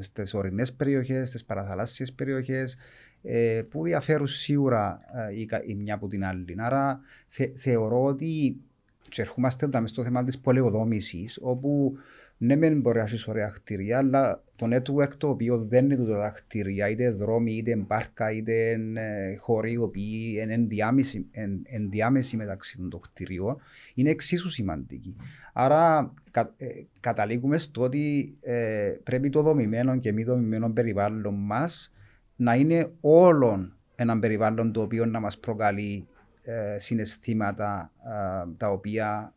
στις 0.00 0.34
ορεινές 0.34 0.72
περιοχές, 0.72 1.28
στις 1.28 1.44
παραθαλάσσιες 1.44 2.12
περιοχές, 2.12 2.76
ε, 3.22 3.62
που 3.70 3.84
διαφέρουν 3.84 4.26
σίγουρα 4.26 5.00
ε, 5.30 5.34
η, 5.34 5.48
η 5.66 5.74
μια 5.74 5.94
από 5.94 6.06
την 6.06 6.24
άλλη. 6.24 6.54
Άρα 6.58 7.00
θε, 7.28 7.46
θεωρώ 7.54 8.04
ότι 8.04 8.56
και 9.08 9.22
ερχόμαστε 9.22 9.68
στο 9.84 10.02
θέμα 10.02 10.24
της 10.24 10.38
πολεοδόμησης, 10.38 11.38
όπου 11.42 11.96
ναι, 12.38 12.56
μεν 12.56 12.80
μπορεί 12.80 12.98
να 12.98 13.04
έχει 13.04 13.30
ωραία 13.30 13.48
κτίρια, 13.48 13.98
αλλά 13.98 14.42
το 14.56 14.66
network 14.70 15.16
το 15.18 15.28
οποίο 15.28 15.58
δεν 15.58 15.90
είναι 15.90 16.04
τα 16.04 16.30
κτίρια, 16.30 16.88
είτε 16.88 17.10
δρόμοι, 17.10 17.52
είτε 17.52 17.76
μπάρκα, 17.76 18.32
είτε 18.32 18.70
ε, 18.94 19.36
χώροι 19.36 19.72
οι 19.72 19.76
οποίοι 19.76 20.38
είναι 20.42 20.54
ενδιάμεση, 20.54 21.26
εν, 21.30 21.62
ενδιάμεση 21.64 22.36
μεταξύ 22.36 22.78
των 22.90 23.00
κτιριών, 23.00 23.56
είναι 23.94 24.10
εξίσου 24.10 24.48
σημαντική. 24.48 25.16
Άρα 25.52 26.12
κα, 26.30 26.54
ε, 26.56 26.66
καταλήγουμε 27.00 27.58
στο 27.58 27.82
ότι 27.82 28.36
ε, 28.40 28.92
πρέπει 29.02 29.30
το 29.30 29.42
δομημένο 29.42 29.98
και 29.98 30.12
μη 30.12 30.24
δομημένο 30.24 30.70
περιβάλλον 30.72 31.34
μας 31.34 31.92
να 32.36 32.54
είναι 32.54 32.90
όλων 33.00 33.76
ένα 33.94 34.18
περιβάλλον 34.18 34.72
το 34.72 34.82
οποίο 34.82 35.06
να 35.06 35.20
μας 35.20 35.38
προκαλεί 35.38 36.06
ε, 36.42 36.78
συναισθήματα 36.78 37.90
ε, 38.04 38.48
τα 38.56 38.68
οποία 38.68 39.34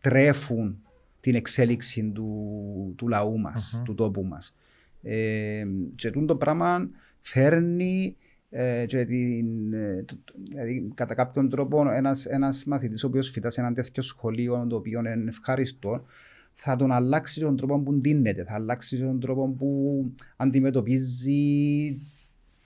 τρέφουν 0.00 0.82
την 1.22 1.34
εξέλιξη 1.34 2.10
του, 2.14 2.94
του 2.96 3.08
λαού 3.08 3.38
μας, 3.38 3.80
του 3.84 3.94
τόπου 3.94 4.24
μας. 4.24 4.54
Ε, 5.02 5.64
και 5.94 6.10
το 6.10 6.36
πράγμα 6.36 6.90
φέρνει 7.20 8.16
Ε, 8.54 8.84
και 8.86 9.04
την, 9.04 9.72
ε, 9.72 10.04
δηλαδή, 10.48 10.92
κατά 10.94 11.14
κάποιον 11.14 11.48
τρόπο 11.48 11.90
ένας, 11.90 12.26
ένας 12.26 12.64
μαθητής 12.64 13.04
ο 13.04 13.06
οποίος 13.06 13.30
φυτάς 13.30 13.54
σε 13.54 13.60
ένα 13.60 13.72
τέτοιο 13.72 14.02
σχολείο 14.02 14.66
το 14.68 14.76
οποίο 14.76 14.98
είναι 14.98 15.24
ευχάριστο 15.28 16.04
θα 16.52 16.76
τον 16.76 16.92
αλλάξει 16.92 17.40
τον 17.40 17.56
τρόπο 17.56 17.78
που 17.80 17.94
ντύνεται, 17.94 18.44
θα 18.44 18.54
αλλάξει 18.54 18.98
τον 18.98 19.20
τρόπο 19.20 19.48
που 19.48 20.04
αντιμετωπίζει 20.36 21.98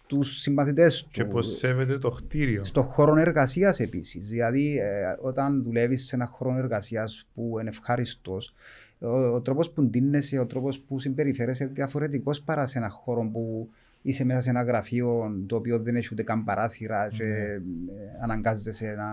τους 0.06 0.40
συμμαθητέ 0.40 0.88
του. 0.88 1.08
Και 1.10 1.24
πώ 1.24 1.42
σέβεται 1.42 1.98
το 1.98 2.08
κτίριο. 2.08 2.64
Στο 2.64 2.82
χώρο 2.82 3.16
εργασίας 3.16 3.80
επίσης. 3.80 4.28
Δηλαδή, 4.28 4.78
ε, 4.78 5.16
όταν 5.20 5.62
δουλεύεις 5.62 6.06
σε 6.06 6.16
ένα 6.16 6.26
χώρο 6.26 6.56
εργασίας 6.56 7.26
που 7.34 7.56
είναι 7.60 7.68
ευχάριστος, 7.68 8.54
ο, 8.98 9.08
ο 9.08 9.40
τρόπος 9.40 9.70
που 9.70 9.82
ντύνεσαι, 9.82 10.38
ο 10.38 10.46
τρόπος 10.46 10.80
που 10.80 10.98
συμπεριφέρεσαι 10.98 11.66
διαφορετικός 11.66 12.42
παρά 12.42 12.66
σε 12.66 12.78
ένα 12.78 12.88
χώρο 12.88 13.30
που 13.32 13.68
είσαι 14.02 14.24
μέσα 14.24 14.40
σε 14.40 14.50
ένα 14.50 14.62
γραφείο 14.62 15.30
το 15.46 15.56
οποίο 15.56 15.78
δεν 15.78 15.96
έχει 15.96 16.08
ούτε 16.12 16.22
καν 16.22 16.44
παράθυρα 16.44 17.08
και 17.08 17.24
mm. 17.24 18.22
αναγκάζεσαι 18.22 18.94
να, 18.94 19.10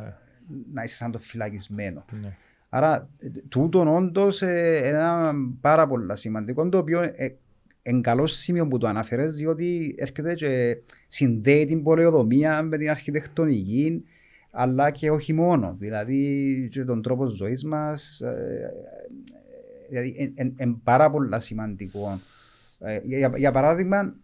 ναι. 0.00 0.14
να 0.72 0.82
είσαι 0.82 0.96
σαν 0.96 1.10
το 1.10 1.18
φυλακισμένο. 1.18 2.04
Ναι. 2.20 2.36
Άρα, 2.68 3.08
τούτο 3.48 3.94
όντως 3.94 4.40
είναι 4.40 4.88
ένα 4.88 5.32
πάρα 5.60 5.86
πολύ 5.86 6.16
σημαντικό 6.16 6.68
το 6.68 6.78
οποίο 6.78 7.12
είναι 7.90 8.00
καλός 8.00 8.36
σημείο 8.36 8.68
που 8.68 8.78
το 8.78 8.86
αναφέρεις 8.86 9.34
διότι 9.34 9.94
έρχεται 9.98 10.34
και 10.34 10.76
συνδέει 11.06 11.66
την 11.66 11.82
πολεοδομία 11.82 12.62
με 12.62 12.78
την 12.78 12.90
αρχιτεκτονική 12.90 14.04
αλλά 14.50 14.90
και 14.90 15.10
όχι 15.10 15.32
μόνο. 15.32 15.76
Δηλαδή 15.78 16.68
και 16.72 16.84
τον 16.84 17.02
τρόπο 17.02 17.28
ζωής 17.28 17.64
μας. 17.64 18.22
Δηλαδή 19.88 20.34
είναι 20.58 20.76
πάρα 20.84 21.10
πολύ 21.10 21.40
σημαντικό. 21.40 22.20
Για, 23.02 23.32
για 23.36 23.52
παράδειγμα, 23.52 24.14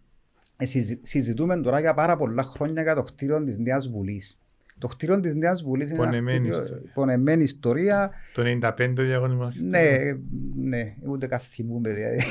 συζητούμε 1.01 1.61
τώρα 1.61 1.79
για 1.79 1.93
πάρα 1.93 2.17
πολλά 2.17 2.43
χρόνια 2.43 2.81
για 2.81 2.95
το 2.95 3.03
κτίριο 3.03 3.43
της 3.43 3.59
Νέας 3.59 3.89
Βουλής. 3.89 4.37
Το 4.77 4.87
κτίριο 4.87 5.19
της 5.19 5.35
Νέας 5.35 5.63
Βουλής 5.63 5.89
είναι 5.89 5.97
πονεμένη, 5.97 6.47
ιστορία. 6.47 6.91
πονεμένη 6.93 7.43
ιστορία. 7.43 8.11
Το 8.33 8.43
95 8.61 8.93
διαγωνισμό. 8.95 9.51
Ναι, 9.59 9.87
ναι, 10.55 10.93
ούτε 11.05 11.27
καθημούμε. 11.27 11.93
Δηλαδή. 11.93 12.23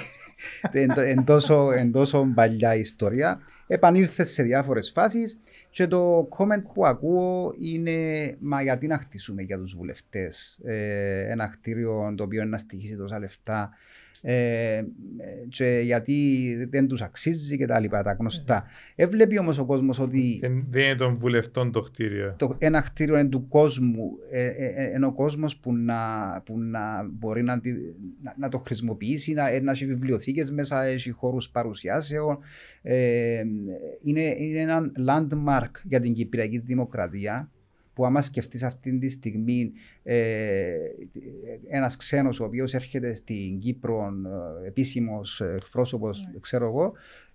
εν, 1.10 1.24
τόσο, 1.24 1.70
εν 1.70 1.92
τόσο 1.92 2.32
παλιά 2.34 2.74
ιστορία. 2.74 3.40
Επανήλθε 3.66 4.24
σε 4.24 4.42
διάφορες 4.42 4.90
φάσεις 4.90 5.40
και 5.70 5.86
το 5.86 6.28
comment 6.38 6.62
που 6.74 6.86
ακούω 6.86 7.54
είναι 7.58 7.92
μα 8.40 8.62
γιατί 8.62 8.86
να 8.86 8.98
χτίσουμε 8.98 9.42
για 9.42 9.58
τους 9.58 9.74
βουλευτές 9.74 10.60
ε, 10.64 11.30
ένα 11.30 11.46
κτίριο 11.46 12.14
το 12.16 12.22
οποίο 12.22 12.40
είναι 12.40 12.50
να 12.50 12.58
στοιχήσει 12.58 12.96
τόσα 12.96 13.18
λεφτά 13.18 13.70
ε, 14.22 14.82
και 15.48 15.80
γιατί 15.84 16.16
δεν 16.70 16.86
τους 16.86 17.02
αξίζει 17.02 17.56
και 17.56 17.66
τα 17.66 17.78
λοιπά, 17.78 18.02
τα 18.02 18.12
γνωστά. 18.12 18.64
Έβλεπε 18.94 19.38
όμως 19.38 19.58
ο 19.58 19.64
κόσμος 19.64 19.98
ότι. 19.98 20.38
Δεν, 20.40 20.82
είναι 20.82 20.94
των 20.94 21.16
βουλευτών 21.18 21.72
το 21.72 21.80
κτίριο. 21.80 22.34
Το, 22.38 22.56
ένα 22.58 22.80
κτίριο 22.80 23.18
είναι 23.18 23.28
του 23.28 23.48
κόσμου. 23.48 24.10
Ε, 24.30 24.46
ε, 24.46 24.66
ε 24.66 24.94
είναι 24.96 25.06
ο 25.06 25.12
κόσμος 25.12 25.56
που, 25.56 25.74
να, 25.74 25.98
που 26.44 26.58
να 26.58 27.08
μπορεί 27.12 27.42
να, 27.42 27.60
να, 28.22 28.34
να 28.38 28.48
το 28.48 28.58
χρησιμοποιήσει, 28.58 29.32
να, 29.32 29.60
να 29.60 29.70
έχει 29.70 29.86
βιβλιοθήκες 29.86 30.50
μέσα, 30.50 30.84
έχει 30.84 31.10
χώρους 31.10 31.50
παρουσιάσεων. 31.50 32.38
Ε, 32.82 33.42
είναι, 34.02 34.34
είναι 34.38 34.58
ένα 34.58 34.92
landmark 35.08 35.70
για 35.82 36.00
την 36.00 36.14
Κυπριακή 36.14 36.58
Δημοκρατία 36.58 37.50
που 37.94 38.06
άμα 38.06 38.22
σκεφτείς 38.22 38.62
αυτή 38.62 38.98
τη 38.98 39.08
στιγμή 39.08 39.72
ε, 40.02 40.74
ένας 41.68 41.96
ξένος 41.96 42.40
ο 42.40 42.44
οποίος 42.44 42.74
έρχεται 42.74 43.14
στην 43.14 43.58
Κύπρο 43.58 44.12
ε, 44.62 44.66
επίσημος 44.66 45.42
πρόσωπο, 45.70 46.06
ναι. 46.06 46.38
ξέρω 46.40 46.66
εγώ, 46.66 46.92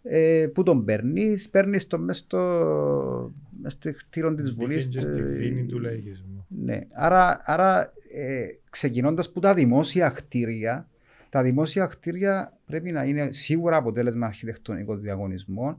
ε, 0.09 0.47
που 0.53 0.63
τον 0.63 0.85
παίρνεις, 0.85 1.49
παίρνεις 1.49 1.87
το 1.87 1.99
μέσα 1.99 2.19
στο, 2.19 3.33
στο 3.65 3.91
κτίριο 3.93 4.35
της 4.35 4.53
Βουλής. 4.53 4.87
Και 4.87 4.99
στη 4.99 5.21
δίνη 5.21 5.65
του 5.65 5.79
λαϊκισμού. 5.79 6.45
Ναι. 6.47 6.79
Άρα, 6.91 7.41
άρα 7.43 7.93
ε, 8.13 8.45
ξεκινώντας 8.69 9.31
που 9.31 9.39
τα 9.39 9.53
δημόσια 9.53 10.09
κτίρια, 10.09 10.87
τα 11.29 11.43
δημόσια 11.43 11.85
κτίρια 11.85 12.57
πρέπει 12.65 12.91
να 12.91 13.03
είναι 13.03 13.31
σίγουρα 13.31 13.75
αποτέλεσμα 13.75 14.25
αρχιτεκτονικών 14.25 15.01
διαγωνισμών, 15.01 15.77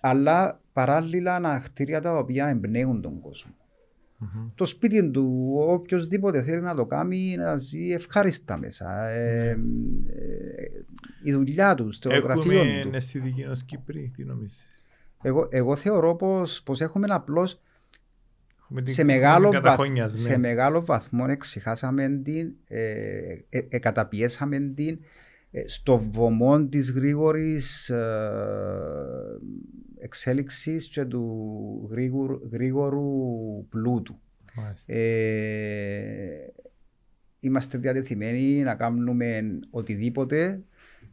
αλλά 0.00 0.60
παράλληλα 0.72 1.38
να 1.38 1.58
κτίρια 1.58 2.00
τα 2.00 2.16
οποία 2.18 2.48
εμπνέουν 2.48 3.00
τον 3.00 3.20
κόσμο. 3.20 3.54
Mm-hmm. 4.24 4.50
Το 4.54 4.64
σπίτι 4.64 5.10
του, 5.10 5.54
οποιοδήποτε 5.56 6.42
θέλει 6.42 6.60
να 6.60 6.74
το 6.74 6.86
κάνει, 6.86 7.36
να 7.36 7.56
ζει 7.56 7.92
ευχάριστα 7.92 8.56
μέσα. 8.56 9.04
Ε, 9.08 9.48
ε, 9.48 9.56
η 11.22 11.32
δουλειά 11.32 11.74
του, 11.74 11.92
στο 11.92 12.10
έχουμε 12.10 12.32
γραφείο 12.32 12.62
του. 12.62 12.68
Έχουμε 12.68 12.96
αισθητική 12.96 13.44
ως 13.44 13.64
Κύπρη, 13.64 14.12
τι 14.16 14.24
νομίζεις; 14.24 14.64
Εγώ, 15.22 15.48
εγώ 15.50 15.76
θεωρώ 15.76 16.16
πως, 16.16 16.62
πως 16.62 16.80
έχουμε 16.80 17.06
απλώς 17.10 17.60
σε 18.84 19.04
μεγάλο, 19.04 19.60
βαθ, 19.62 19.80
σε 20.04 20.38
μεγάλο 20.38 20.84
βαθμό 20.84 21.24
εξηχάσαμε 21.28 22.20
την, 22.24 22.52
ε, 22.68 22.90
ε, 23.48 23.66
ε, 23.68 23.78
καταπιέσαμε 23.78 24.58
την 24.58 24.88
ε, 24.88 24.98
στο 25.66 25.98
βωμό 25.98 26.64
της 26.64 26.90
γρήγορης 26.90 27.88
ε, 27.88 29.38
εξέλιξης 29.98 30.88
και 30.88 31.04
του 31.04 31.88
γρήγορου, 31.90 32.40
γρήγορου 32.52 33.66
πλούτου. 33.68 34.18
Ε, 34.86 34.98
είμαστε 37.40 37.78
διατεθειμένοι 37.78 38.62
να 38.62 38.74
κάνουμε 38.74 39.58
οτιδήποτε 39.70 40.62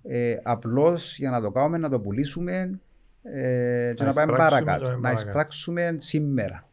ε, 0.03 0.37
απλώς 0.43 1.17
για 1.17 1.29
να 1.29 1.41
το 1.41 1.51
κάνουμε, 1.51 1.77
να 1.77 1.89
το 1.89 1.99
πουλήσουμε 1.99 2.79
ε, 3.23 3.93
και 3.95 4.03
να, 4.03 4.09
να 4.09 4.13
πάμε 4.13 4.37
παρακάτω. 4.37 4.97
Να 4.97 5.11
εισπράξουμε 5.11 5.95
σήμερα. 5.99 6.67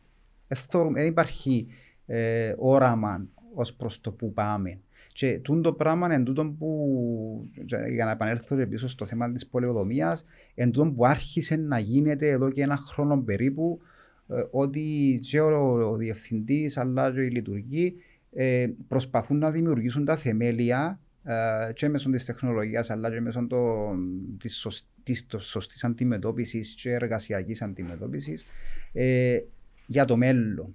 Δεν 0.94 1.06
υπάρχει 1.06 1.66
ε, 2.06 2.54
όραμα 2.58 3.26
ως 3.54 3.74
προς 3.74 4.00
το 4.00 4.12
που 4.12 4.32
πάμε. 4.32 4.78
Και 5.18 5.40
το 5.62 5.72
πράγμα 5.72 6.06
είναι 6.06 6.24
τούτο 6.24 6.54
που, 6.58 7.50
για 7.94 8.04
να 8.04 8.10
επανέλθω 8.10 8.66
πίσω 8.66 8.88
στο 8.88 9.04
θέμα 9.04 9.32
της 9.32 9.46
πολεοδομίας, 9.46 10.24
είναι 10.54 10.70
τούτο 10.70 10.90
που 10.90 11.06
άρχισε 11.06 11.56
να 11.56 11.78
γίνεται 11.78 12.28
εδώ 12.28 12.50
και 12.50 12.62
ένα 12.62 12.76
χρόνο 12.76 13.22
περίπου, 13.22 13.80
ε, 14.28 14.42
ότι 14.50 15.18
και 15.22 15.40
ο, 15.40 15.90
ο 15.90 15.96
διευθυντής 15.96 16.76
αλλά 16.76 17.12
και 17.12 17.20
οι 17.20 17.30
λειτουργοί 17.30 17.94
ε, 18.32 18.66
προσπαθούν 18.88 19.38
να 19.38 19.50
δημιουργήσουν 19.50 20.04
τα 20.04 20.16
θεμέλια 20.16 21.00
ε, 21.24 21.72
και 21.72 21.88
μέσω 21.88 22.10
της 22.10 22.24
τεχνολογίας 22.24 22.90
αλλά 22.90 23.10
και 23.10 23.20
μέσω 23.20 23.46
το, 23.46 23.90
της, 24.38 24.56
σωστής, 24.56 25.26
σωστής 25.38 25.84
αντιμετώπισης 25.84 26.74
και 26.74 26.90
εργασιακής 26.92 27.62
αντιμετώπισης 27.62 28.46
ε, 28.92 29.38
για 29.86 30.04
το 30.04 30.16
μέλλον. 30.16 30.74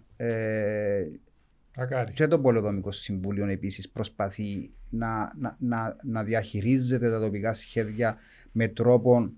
Ε, 1.76 1.82
Ακάρι. 1.82 2.14
Και 2.14 2.28
το 2.28 2.40
Πολεοδομικό 2.40 2.92
Συμβούλιο 2.92 3.46
επίσης 3.46 3.90
προσπαθεί 3.90 4.72
να, 4.90 5.34
να, 5.38 5.56
να, 5.60 5.96
να, 6.04 6.24
διαχειρίζεται 6.24 7.10
τα 7.10 7.20
τοπικά 7.20 7.54
σχέδια 7.54 8.18
με 8.52 8.68
τρόπο, 8.68 9.32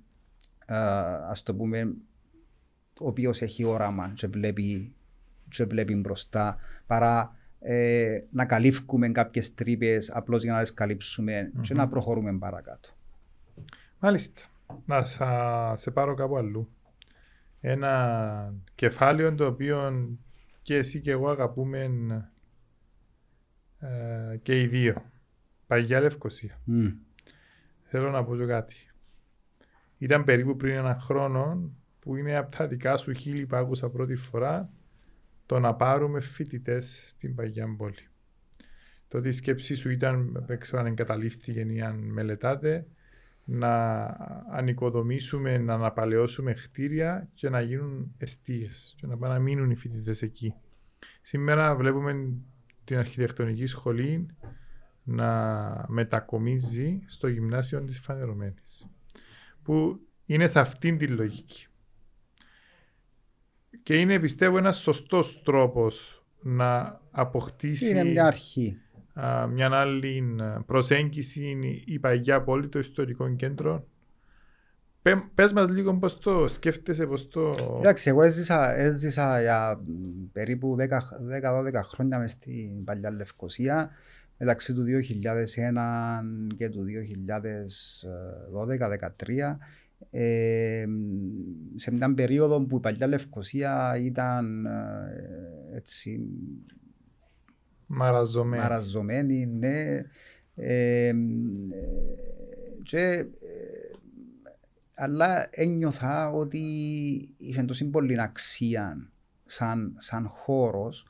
α 1.30 1.34
το 1.44 1.56
πούμε, 1.56 1.94
ο 3.00 3.08
οποίος 3.08 3.42
έχει 3.42 3.64
όραμα 3.64 4.12
και 4.16 4.28
βλέπει, 4.28 4.96
και 5.50 5.66
βλέπει 5.66 5.96
μπροστά, 5.96 6.58
παρά 6.88 7.36
ε, 7.60 8.20
να 8.32 8.46
καλύφουμε 8.46 9.10
κάποιες 9.10 9.54
τρύπες 9.54 10.12
απλώς 10.12 10.44
για 10.44 10.54
να 10.54 10.62
τις 10.62 10.74
καλύψουμε 10.74 11.52
mm-hmm. 11.56 11.62
και 11.62 11.74
να 11.74 11.88
προχωρούμε 11.88 12.38
παρακάτω. 12.38 12.90
Μάλιστα. 14.00 14.42
Να 14.86 15.04
σε 15.76 15.92
πάρω 15.92 16.14
κάπου 16.14 16.38
αλλού. 16.38 16.70
Ένα 17.62 18.54
κεφάλαιο 18.76 19.36
το 19.36 19.46
οποίο 19.46 20.08
και 20.66 20.76
εσύ 20.76 21.02
και 21.02 21.12
εγώ 21.12 21.30
αγαπούμε 21.30 21.84
ε, 23.80 24.38
και 24.38 24.62
οι 24.62 24.68
δύο. 24.68 25.12
Παγιά 25.68 26.00
Λευκοσία. 26.00 26.62
Mm. 26.68 26.94
Θέλω 27.82 28.12
να 28.12 28.24
πω 28.24 28.36
κάτι. 28.36 28.76
Ήταν 29.98 30.24
περίπου 30.24 30.56
πριν 30.56 30.76
ένα 30.76 31.00
χρόνο 31.00 31.72
που 32.00 32.16
είναι 32.16 32.38
από 32.38 32.56
τα 32.56 32.68
δικά 32.68 32.98
σου 32.98 33.14
χείλη 33.14 33.46
που 33.46 33.56
άκουσα 33.56 33.90
πρώτη 33.90 34.16
φορά 34.16 34.72
το 35.46 35.60
να 35.60 35.76
πάρουμε 35.76 36.20
φοιτητές 36.20 37.06
στην 37.08 37.36
Παγιά 37.36 37.76
Πόλη. 37.78 38.08
Το 39.08 39.18
ότι 39.18 39.28
η 39.28 39.32
σκέψη 39.32 39.76
σου 39.76 39.90
ήταν, 39.90 40.44
δεν 40.46 40.60
ξέρω 40.60 40.80
αν 40.80 40.86
εγκαταλείφθηκε 40.86 41.60
ή 41.60 41.82
αν 41.82 41.96
μελετάτε, 41.96 42.88
να 43.46 44.04
ανοικοδομήσουμε, 44.52 45.58
να 45.58 45.74
αναπαλαιώσουμε 45.74 46.54
χτίρια 46.54 47.30
και 47.34 47.50
να 47.50 47.62
γίνουν 47.62 48.14
εστίες 48.18 48.96
και 48.98 49.08
να 49.08 49.18
πάνε 49.18 49.34
να 49.34 49.40
μείνουν 49.40 49.72
οι 49.72 49.76
φοιτητές 49.76 50.22
εκεί. 50.22 50.54
Σήμερα 51.22 51.76
βλέπουμε 51.76 52.34
την 52.84 52.98
αρχιτεκτονική 52.98 53.66
σχολή 53.66 54.28
να 55.04 55.86
μετακομίζει 55.88 57.00
στο 57.06 57.28
γυμνάσιο 57.28 57.84
της 57.84 58.00
Φανερωμένης 58.00 58.88
που 59.64 60.00
είναι 60.26 60.48
σε 60.48 60.60
αυτήν 60.60 60.98
την 60.98 61.16
λογική. 61.16 61.68
Και 63.84 64.00
είναι 64.00 64.20
πιστεύω 64.20 64.58
ένας 64.58 64.78
σωστός 64.78 65.42
τρόπος 65.44 66.24
να 66.42 67.02
αποκτήσει 67.12 67.90
είναι 67.90 68.04
μια, 68.04 68.26
αρχή. 68.26 68.82
Μια 69.52 69.70
άλλη 69.72 70.24
προσέγγιση 70.66 71.58
η 71.86 72.00
παγιά 72.00 72.42
πόλη, 72.42 72.68
το 72.68 72.80
ιστορικό 72.80 73.36
κέντρο 73.36 73.86
Πε- 75.06 75.30
Πες 75.36 75.54
μας 75.54 75.70
λίγο 75.70 75.98
πώς 75.98 76.20
το 76.20 76.48
σκέφτεσαι, 76.48 77.06
πώς 77.06 77.28
το... 77.28 77.54
Εντάξει, 77.78 78.10
εγώ 78.10 78.22
έζησα, 78.22 78.76
έζησα 78.76 79.42
για 79.42 79.82
μ, 79.86 80.26
περίπου 80.32 80.76
10-12 80.80 80.86
χρόνια 81.84 82.20
μες 82.20 82.32
στην 82.32 82.84
παλιά 82.84 83.12
Λευκοσία. 83.12 83.90
Μεταξύ 84.38 84.74
του 84.74 84.84
2001 84.84 84.88
και 86.58 86.70
του 86.70 86.86
2012-2013 89.28 89.58
ε, 90.12 90.86
μ, 90.88 91.76
σε 91.76 91.92
μια 91.92 92.14
περίοδο 92.14 92.62
που 92.62 92.78
η 92.78 92.80
παλιά 92.80 93.08
Λευκοσία 93.08 93.98
ήταν 94.00 94.66
ε, 94.66 95.76
έτσι 95.76 96.20
Μαραζωμένη. 97.96 98.62
μαραζωμένη, 98.62 99.46
ναι. 99.46 100.02
Ε, 100.56 101.14
μ, 101.14 101.72
ε, 101.72 101.76
και, 102.84 103.00
ε, 103.00 103.26
αλλά 104.94 105.48
ένιωθα 105.52 106.30
ότι 106.32 106.60
είχε 107.38 107.64
τόσο 107.64 107.86
πολύ 107.86 108.22
αξία 108.22 109.10
σαν, 109.46 109.96
σαν 109.98 110.28
χώρος 110.28 111.08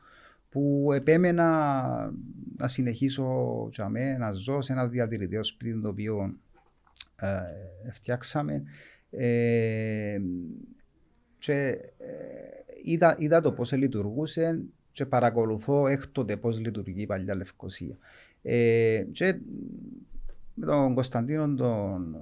που 0.50 0.90
επέμενα 0.94 2.14
να 2.58 2.68
συνεχίσω 2.68 3.68
τζαμέ, 3.72 4.18
να 4.18 4.32
ζω 4.32 4.62
σε 4.62 4.74
ένα 4.74 4.88
διατηρητικό 4.88 5.44
σπίτι 5.44 5.82
το 5.82 5.88
οποίο 5.88 6.36
ε, 7.16 7.92
φτιάξαμε 7.92 8.64
ε, 9.10 10.18
και 11.38 11.54
ε, 11.98 12.16
είδα, 12.84 13.16
είδα 13.18 13.42
το 13.42 13.52
πώς 13.52 13.72
λειτουργούσε 13.72 14.66
και 14.96 15.06
παρακολουθώ 15.06 15.88
έκτοτε 15.88 16.38
πώς 16.38 16.60
λειτουργεί 16.60 17.02
η 17.02 17.06
παλιά 17.06 17.36
Λευκοσία. 17.36 17.98
Ε, 18.42 19.06
και 19.12 19.40
με 20.54 20.66
τον 20.66 20.94
Κωνσταντίνο 20.94 21.54
τον 21.54 22.16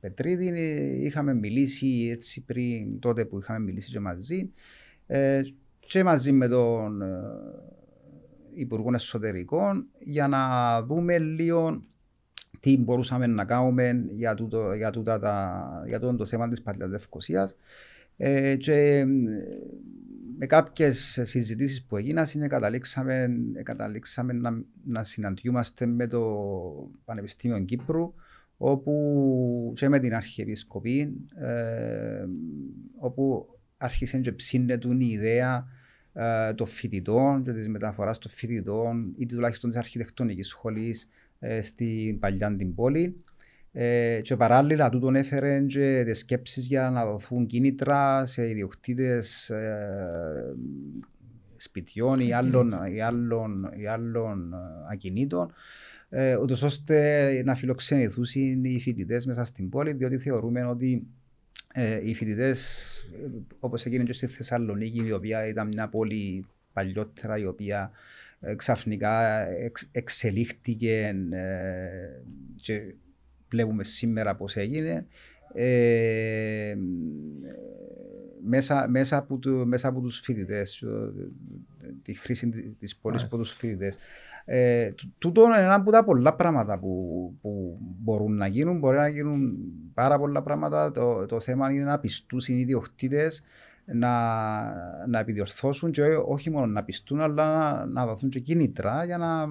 Πετρίδη 0.00 0.48
ε, 0.48 1.04
είχαμε 1.04 1.34
μιλήσει 1.34 2.08
έτσι 2.12 2.44
πριν 2.44 2.98
τότε 2.98 3.24
που 3.24 3.38
είχαμε 3.38 3.58
μιλήσει 3.58 3.90
και 3.90 4.00
μαζί 4.00 4.52
ε, 5.06 5.42
και 5.80 6.04
μαζί 6.04 6.32
με 6.32 6.48
τον 6.48 7.02
ε, 7.02 7.20
Υπουργό 8.54 8.94
Εσωτερικών 8.94 9.86
για 9.98 10.28
να 10.28 10.82
δούμε 10.82 11.18
λίγο 11.18 11.82
τι 12.60 12.78
μπορούσαμε 12.78 13.26
να 13.26 13.44
κάνουμε 13.44 14.04
για, 14.10 14.34
τούτο, 14.34 14.72
για, 14.74 14.90
τούτα 14.90 15.18
τα, 15.18 15.84
για 15.86 16.00
τούτο 16.00 16.16
το 16.16 16.24
θέμα 16.24 16.48
της 16.48 16.62
Παλαιάς 16.62 16.90
Λευκοσίας. 16.90 17.56
Ε, 18.16 18.56
και 18.56 18.72
ε, 18.72 19.06
με 20.38 20.46
κάποιες 20.46 21.20
συζητήσεις 21.22 21.84
που 21.84 21.96
έγιναν 21.96 22.26
είναι 22.34 22.46
καταλήξαμε, 22.46 23.28
καταλήξαμε 23.62 24.32
να, 24.32 24.62
να 24.84 25.04
συναντιούμαστε 25.04 25.86
με 25.86 26.06
το 26.06 26.22
Πανεπιστήμιο 27.04 27.58
Κύπρου 27.58 28.14
όπου 28.56 29.72
και 29.76 29.88
με 29.88 29.98
την 29.98 30.14
Αρχιεπισκοπή 30.14 31.16
ε, 31.34 32.24
όπου 32.98 33.46
άρχισε 33.76 34.18
και 34.18 34.32
ψήνετουν 34.32 35.00
η 35.00 35.08
ιδέα 35.10 35.66
ε, 36.12 36.52
των 36.54 36.66
φοιτητών 36.66 37.42
και 37.42 37.52
της 37.52 37.68
μεταφοράς 37.68 38.18
των 38.18 38.30
φοιτητών 38.30 39.14
ή 39.16 39.26
τουλάχιστον 39.26 39.70
της 39.70 39.78
αρχιτεκτονικής 39.78 40.48
σχολής 40.48 41.08
ε, 41.38 41.62
στην 41.62 42.18
παλιά 42.18 42.56
την 42.56 42.74
πόλη. 42.74 43.24
Ε, 43.76 44.20
και 44.22 44.36
παράλληλα 44.36 44.88
τούτον 44.90 45.14
έφερε 45.14 45.60
και 45.60 46.02
τις 46.06 46.18
σκέψεις 46.18 46.66
για 46.66 46.90
να 46.90 47.06
δοθούν 47.06 47.46
κίνητρα 47.46 48.26
σε 48.26 48.48
ιδιοκτήτες 48.48 49.50
ε, 49.50 50.54
σπιτιών 51.56 52.20
ή 52.20 52.32
άλλων, 52.32 52.72
ή 52.94 53.00
άλλων, 53.00 53.70
ή 53.76 53.86
άλλων 53.86 54.52
ε, 54.52 54.56
ακινήτων 54.92 55.52
ε, 56.08 56.36
ούτως 56.36 56.62
ώστε 56.62 57.42
να 57.44 57.54
φιλοξενηθούν 57.54 58.24
οι 58.64 58.80
φοιτητές 58.80 59.26
μέσα 59.26 59.44
στην 59.44 59.68
πόλη, 59.68 59.92
διότι 59.92 60.18
θεωρούμε 60.18 60.64
ότι 60.64 61.06
ε, 61.72 62.08
οι 62.08 62.14
φοιτητές, 62.14 62.90
όπως 63.60 63.86
έγινε 63.86 64.04
και 64.04 64.12
στη 64.12 64.26
Θεσσαλονίκη, 64.26 65.06
η 65.06 65.12
οποία 65.12 65.46
ήταν 65.46 65.66
μια 65.66 65.88
πόλη 65.88 66.46
παλιότερα, 66.72 67.38
η 67.38 67.46
οποία 67.46 67.90
ε, 68.40 68.54
ξαφνικά 68.54 69.46
εξ, 69.48 69.88
εξελίχθηκε 69.92 71.14
ε, 71.30 72.22
και 72.56 72.94
βλέπουμε 73.54 73.84
σήμερα 73.84 74.34
πώς 74.34 74.56
έγινε. 74.56 75.06
Ε, 75.54 76.74
μέσα, 78.44 78.86
μέσα, 78.88 79.16
από 79.16 79.36
του, 79.36 79.66
μέσα 79.66 79.88
από 79.88 80.00
τους 80.00 80.20
φοιτητές, 80.20 80.84
τη 82.02 82.14
χρήση 82.14 82.48
της 82.78 82.96
πόλης 82.96 83.22
από 83.22 83.38
τους 83.38 83.52
φοιτητές. 83.52 83.96
Ε, 84.44 84.92
τούτο 85.18 85.44
είναι 85.44 85.58
ένα 85.58 85.74
από 85.74 85.90
τα 85.90 86.04
πολλά 86.04 86.34
πράγματα 86.34 86.78
που, 86.78 87.34
που 87.40 87.78
μπορούν 87.80 88.36
να 88.36 88.46
γίνουν. 88.46 88.78
Μπορεί 88.78 88.96
να 88.96 89.08
γίνουν 89.08 89.56
πάρα 89.94 90.18
πολλά 90.18 90.42
πράγματα. 90.42 90.90
Το, 90.90 91.26
το 91.26 91.40
θέμα 91.40 91.72
είναι 91.72 91.84
να 91.84 91.98
πιστούν 91.98 92.40
οι 92.46 92.54
ιδιοκτήτες 92.54 93.42
να, 93.84 94.10
να 95.06 95.18
επιδιορθώσουν 95.18 95.90
και 95.90 96.02
όχι 96.26 96.50
μόνο 96.50 96.66
να 96.66 96.84
πιστούν, 96.84 97.20
αλλά 97.20 97.46
να, 97.46 97.86
να 97.86 98.06
δοθούν 98.06 98.30
και 98.30 98.40
κίνητρα 98.40 99.04
για 99.04 99.18
να, 99.18 99.46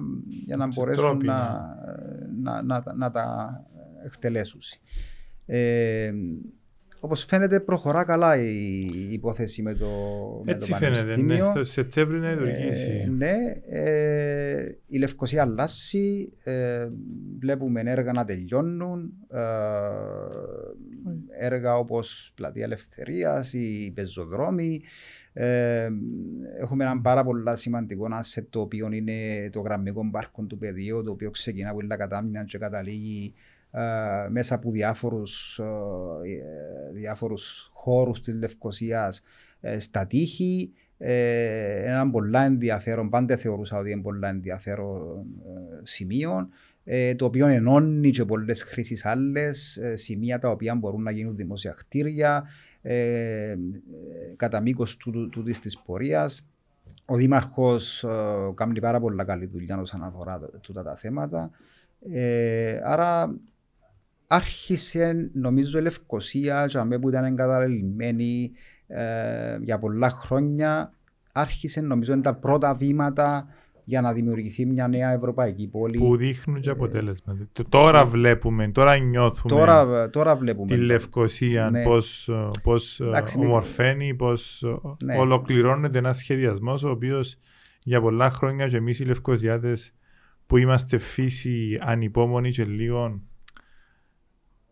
για 0.46 0.56
να 0.56 0.66
μπορέσουν 0.66 1.02
τρόποι, 1.04 1.26
να, 1.26 1.60
να, 2.42 2.62
να, 2.62 2.82
να, 2.94 3.10
τα 3.10 3.62
εκτελέσουν. 4.04 4.60
Ε, 5.46 6.12
όπως 7.00 7.24
φαίνεται 7.24 7.60
προχωρά 7.60 8.04
καλά 8.04 8.36
η, 8.36 8.80
η 8.92 9.12
υπόθεση 9.12 9.62
με 9.62 9.74
το, 9.74 9.88
με 10.44 10.52
Έτσι 10.52 10.70
το 10.70 10.76
φαίνεται, 10.76 10.98
ναι. 10.98 11.10
Πανεπιστήμιο. 11.12 11.52
Το 11.54 11.64
Σεπτέμβρη 11.64 12.18
να 12.18 12.28
Ε, 12.28 12.34
λειτουργήσει. 12.34 13.10
ναι, 13.16 13.34
ε, 13.68 14.64
η 14.86 14.98
Λευκοσία 14.98 15.42
αλλάζει, 15.42 16.32
ε, 16.44 16.88
βλέπουμε 17.38 17.82
έργα 17.84 18.12
να 18.12 18.24
τελειώνουν, 18.24 19.12
ε, 19.30 19.38
έργα 21.46 21.76
όπως 21.76 22.32
Πλατεία 22.34 22.64
Ελευθερίας, 22.64 23.52
οι 23.52 23.92
πεζοδρόμοι. 23.94 24.82
Ε, 25.32 25.88
έχουμε 26.60 26.84
ένα 26.84 27.00
πάρα 27.00 27.24
πολύ 27.24 27.42
σημαντικό 27.56 28.06
asset 28.20 28.44
το 28.50 28.60
οποίο 28.60 28.88
είναι 28.92 29.48
το 29.52 29.60
γραμμικό 29.60 30.08
πάρκο 30.10 30.42
του 30.42 30.58
πεδίου, 30.58 31.02
το 31.02 31.10
οποίο 31.10 31.30
ξεκινά 31.30 31.70
από 31.70 31.86
τα 31.86 31.96
κατάμια 31.96 32.44
και 32.44 32.58
καταλήγει 32.58 33.34
ε, 33.74 34.28
μέσα 34.28 34.54
από 34.54 34.70
διάφορους, 34.70 35.58
ε, 35.58 36.92
διάφορους 36.92 37.70
χώρους 37.72 38.20
της 38.20 38.34
Λευκοσίας 38.34 39.22
ε, 39.60 39.78
στα 39.78 40.06
τείχη. 40.06 40.72
Ε, 40.98 41.90
ένα 41.90 42.10
πολλά 42.10 42.44
ενδιαφέρον, 42.44 43.08
πάντα 43.10 43.36
θεωρούσα 43.36 43.78
ότι 43.78 43.90
είναι 43.90 44.02
πολλά 44.02 44.28
ενδιαφέρον 44.28 45.26
ε, 45.46 45.80
σημείο, 45.82 46.48
ε, 46.84 47.14
το 47.14 47.24
οποίο 47.24 47.46
ενώνει 47.46 48.10
και 48.10 48.24
πολλές 48.24 48.62
χρήσεις 48.62 49.04
άλλες, 49.04 49.76
ε, 49.76 49.96
σημεία 49.96 50.38
τα 50.38 50.50
οποία 50.50 50.74
μπορούν 50.74 51.02
να 51.02 51.10
γίνουν 51.10 51.36
δημόσια 51.36 51.74
κτίρια, 51.76 52.44
ε, 52.82 53.50
ε, 53.50 53.56
κατά 54.36 54.60
μήκος 54.60 54.96
του, 54.96 55.28
του, 55.28 55.42
της 55.42 55.78
πορείας. 55.78 56.44
Ο 57.04 57.16
Δήμαρχος 57.16 58.04
ε, 58.04 58.08
κάνει 58.54 58.80
πάρα 58.80 59.00
πολλά 59.00 59.24
καλή 59.24 59.46
δουλειά 59.46 59.80
όσον 59.80 60.02
αφορά 60.02 60.40
τούτα 60.60 60.82
τα 60.82 60.96
θέματα. 60.96 61.50
Ε, 62.12 62.80
άρα 62.82 63.34
άρχισε 64.28 65.30
νομίζω 65.34 65.78
η 65.78 65.82
Λευκοσία 65.82 66.66
και 66.66 66.78
αμέ 66.78 66.98
που 66.98 67.08
ήταν 67.08 67.24
εγκαταλελειμμένη 67.24 68.50
ε, 68.86 69.58
για 69.62 69.78
πολλά 69.78 70.10
χρόνια 70.10 70.92
άρχισε 71.32 71.80
νομίζω 71.80 72.12
είναι 72.12 72.22
τα 72.22 72.34
πρώτα 72.34 72.74
βήματα 72.74 73.46
για 73.86 74.00
να 74.00 74.12
δημιουργηθεί 74.12 74.66
μια 74.66 74.88
νέα 74.88 75.12
ευρωπαϊκή 75.12 75.66
πόλη. 75.68 75.98
Που 75.98 76.16
δείχνουν 76.16 76.60
και 76.60 76.70
αποτέλεσμα. 76.70 77.36
Το- 77.52 77.64
Τώρα 77.68 78.06
βλέπουμε, 78.06 78.68
τώρα 78.68 78.96
νιώθουμε 78.98 79.54
Τώρα, 79.54 80.10
τώρα 80.10 80.36
βλέπουμε. 80.36 80.74
τη 80.76 80.80
Λευκοσία 80.82 81.70
Ναι. 81.70 81.82
πώς, 81.82 82.28
ε, 82.28 82.50
πώς 82.62 83.00
ε, 83.00 83.04
Εντάξει, 83.04 83.38
μη- 83.38 83.46
ομορφαίνει, 83.46 84.14
πώς 84.14 84.62
ε, 84.62 85.04
Ναι. 85.04 85.16
ολοκληρώνεται 85.16 85.98
ένας 85.98 86.16
σχεδιασμός 86.16 86.82
ο 86.82 86.90
οποίος 86.90 87.36
για 87.82 88.00
πολλά 88.00 88.30
χρόνια 88.30 88.68
και 88.68 88.76
εμείς 88.76 88.98
οι 89.00 89.04
Λευκοσιάτες 89.04 89.92
που 90.46 90.56
είμαστε 90.56 90.98
φύση 90.98 91.78
ανυπόμονοι 91.82 92.50
και 92.50 92.64
λίγο 92.64 93.20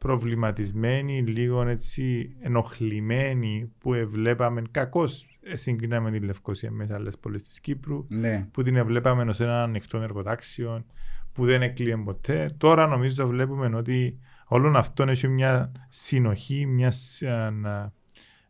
προβληματισμένοι, 0.02 1.22
λίγο 1.22 1.62
έτσι 1.68 2.36
ενοχλημένοι 2.40 3.72
που 3.78 3.94
εβλέπαμε 3.94 4.62
κακώς 4.70 5.38
ε, 5.42 5.56
συγκρίναμε 5.56 6.10
τη 6.10 6.18
Λευκοσία 6.20 6.70
με 6.70 6.86
τις 6.86 6.94
άλλες 6.94 7.18
πόλεις 7.18 7.42
της 7.48 7.60
Κύπρου 7.60 8.04
Ναι, 8.08 8.48
που 8.52 8.62
την 8.62 8.84
βλέπαμε 8.86 9.22
ως 9.22 9.40
ένα 9.40 9.62
ανοιχτό 9.62 9.98
εργοτάξιο 10.00 10.84
που 11.32 11.44
δεν 11.44 11.62
έκλειε 11.62 11.96
ποτέ. 11.96 12.54
Τώρα 12.58 12.86
νομίζω 12.86 13.26
βλέπουμε 13.26 13.76
ότι 13.76 14.18
όλο 14.46 14.78
αυτό 14.78 15.02
έχει 15.04 15.28
μια 15.28 15.72
συνοχή, 15.88 16.66
μια 16.66 16.90
σ- 16.90 17.22
ανα- 17.26 17.92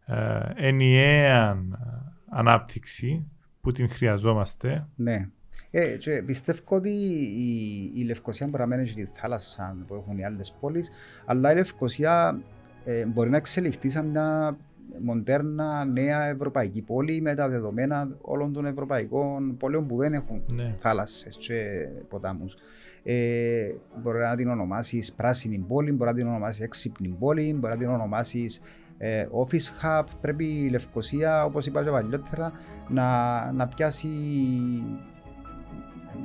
ε, 0.05 0.39
ενιαία 0.55 1.51
ε, 1.51 1.57
ανάπτυξη 2.31 3.27
που 3.61 3.73
την 3.73 3.91
χρειαζόμαστε. 3.91 4.89
ναι. 4.97 5.29
Ε, 5.75 5.97
και 5.97 6.23
πιστεύω 6.27 6.61
ότι 6.67 6.91
η, 6.91 7.91
η 7.95 8.05
Λευκοσία 8.05 8.47
μπορεί 8.47 8.63
να 8.63 8.67
μένει 8.69 8.87
στη 8.87 9.05
θάλασσα 9.13 9.77
που 9.87 9.95
έχουν 9.95 10.19
οι 10.19 10.25
άλλες 10.25 10.57
πόλεις, 10.61 10.91
αλλά 11.25 11.53
η 11.53 11.55
Λευκοσία 11.55 12.43
ε, 12.85 13.07
μπορεί 13.07 13.31
να 13.31 13.37
εξελιχθεί 13.37 13.91
σαν 13.91 14.07
μια 14.07 14.57
μοντέρνα, 15.03 15.85
νέα 15.85 16.25
ευρωπαϊκή 16.25 16.83
πόλη 16.83 17.21
με 17.21 17.35
τα 17.35 17.49
δεδομένα 17.49 18.17
όλων 18.21 18.53
των 18.53 18.67
ευρωπαϊκών 18.67 19.57
πόλεων 19.57 19.87
που 19.87 19.97
δεν 19.97 20.13
έχουν 20.13 20.43
Ναι. 20.53 20.75
θάλασσες 20.79 21.37
και 21.37 21.89
ποτάμους. 22.09 22.57
Ε, 23.03 23.73
μπορεί 24.03 24.19
να 24.19 24.37
την 24.37 24.49
ονομάσεις 24.49 25.13
πράσινη 25.13 25.59
πόλη, 25.59 25.93
μπορεί 25.93 26.11
να 26.11 26.17
την 26.17 26.27
ονομάσεις 26.27 26.65
έξυπνη 26.65 27.09
πόλη, 27.19 27.55
μπορεί 27.59 27.73
να 27.73 27.79
την 27.79 27.89
ονομάσεις 27.89 28.61
ε, 28.99 29.27
office 29.45 29.83
hub. 29.83 30.05
Πρέπει 30.21 30.45
η 30.45 30.69
Λευκοσία, 30.71 31.45
όπως 31.45 31.67
είπα 31.67 31.85
και 31.85 31.91
παλιότερα, 31.91 32.53
να, 32.89 33.53
να 33.53 33.69
πιάσει 33.69 34.09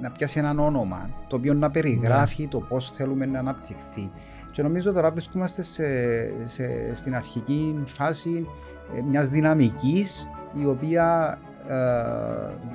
να 0.01 0.11
πιάσει 0.11 0.39
έναν 0.39 0.59
όνομα 0.59 1.09
το 1.27 1.35
οποίο 1.35 1.53
να 1.53 1.71
περιγράφει 1.71 2.47
το 2.47 2.59
πώς 2.59 2.89
θέλουμε 2.91 3.25
να 3.25 3.39
αναπτυχθεί. 3.39 4.11
Και 4.51 4.61
νομίζω 4.63 4.91
τώρα 4.91 5.11
βρισκόμαστε 5.11 5.61
σε, 5.61 5.83
σε, 6.45 6.95
στην 6.95 7.15
αρχική 7.15 7.83
φάση 7.85 8.47
ε, 8.95 9.01
μιας 9.01 9.29
δυναμικής 9.29 10.27
η 10.53 10.65
οποία 10.65 11.37
ε, 11.67 11.75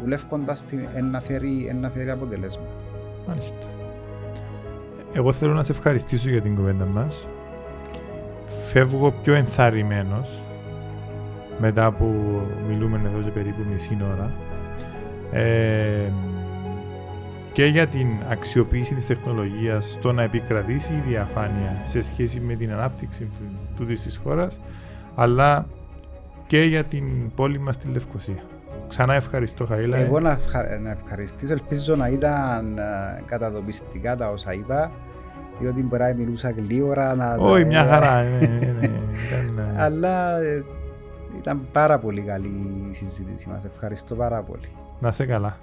δουλεύοντας 0.00 0.64
την, 0.64 0.88
εν 0.94 1.10
να 1.10 1.20
φέρει, 1.20 1.66
εν 1.68 1.80
να 1.80 1.90
φέρει 1.90 2.10
αποτελέσματα. 2.10 2.70
Μάλιστα. 3.26 3.66
Εγώ 5.12 5.32
θέλω 5.32 5.52
να 5.52 5.62
σε 5.62 5.72
ευχαριστήσω 5.72 6.28
για 6.28 6.40
την 6.42 6.56
κουβέντα 6.56 6.84
μας. 6.84 7.26
Φεύγω 8.46 9.14
πιο 9.22 9.34
ενθαρρυμένος 9.34 10.42
μετά 11.58 11.92
που 11.92 12.40
μιλούμε 12.68 13.00
εδώ 13.04 13.22
και 13.22 13.30
περίπου 13.30 13.62
μισή 13.72 13.98
ώρα. 14.12 14.30
Ε, 15.32 16.10
και 17.52 17.64
για 17.64 17.86
την 17.86 18.06
αξιοποίηση 18.28 18.94
της 18.94 19.06
τεχνολογίας 19.06 19.90
στο 19.92 20.12
να 20.12 20.22
επικρατήσει 20.22 20.92
η 20.92 21.02
διαφάνεια 21.08 21.82
σε 21.84 22.02
σχέση 22.02 22.40
με 22.40 22.54
την 22.54 22.72
ανάπτυξη 22.72 23.30
του 23.76 23.84
της 23.86 24.20
χώρας 24.24 24.60
αλλά 25.14 25.66
και 26.46 26.62
για 26.62 26.84
την 26.84 27.04
πόλη 27.34 27.58
μας 27.58 27.76
τη 27.76 27.88
Λευκοσία. 27.88 28.42
Ξανά 28.88 29.14
ευχαριστώ 29.14 29.66
Χαΐλα. 29.70 29.96
Εγώ 29.96 30.20
να, 30.20 30.30
ευχα- 30.30 30.78
να 30.82 30.90
ευχαριστήσω, 30.90 31.52
ελπίζω 31.52 31.96
να 31.96 32.08
ήταν 32.08 32.78
ε, 32.78 32.82
καταδομιστικά 33.26 34.16
τα 34.16 34.30
όσα 34.30 34.52
είπα, 34.52 34.90
διότι 35.60 35.82
μπορεί 35.82 36.02
να 36.02 36.14
μιλούσα 36.14 36.50
γλύωρα. 36.50 37.14
Να, 37.14 37.34
Όχι, 37.34 37.64
μια 37.64 37.84
χαρά. 37.84 38.22
ναι, 38.22 38.46
ναι, 38.46 38.72
ναι. 38.72 38.86
Ήταν, 39.28 39.58
ε, 39.76 39.82
Αλλά 39.82 40.40
ε, 40.42 40.64
ήταν 41.38 41.60
πάρα 41.72 41.98
πολύ 41.98 42.20
καλή 42.20 42.46
η 42.90 42.94
συζήτηση 42.94 43.48
μας. 43.48 43.64
Ευχαριστώ 43.64 44.14
πάρα 44.14 44.40
πολύ. 44.42 44.68
Να 45.00 45.12
σε 45.12 45.26
καλά. 45.26 45.56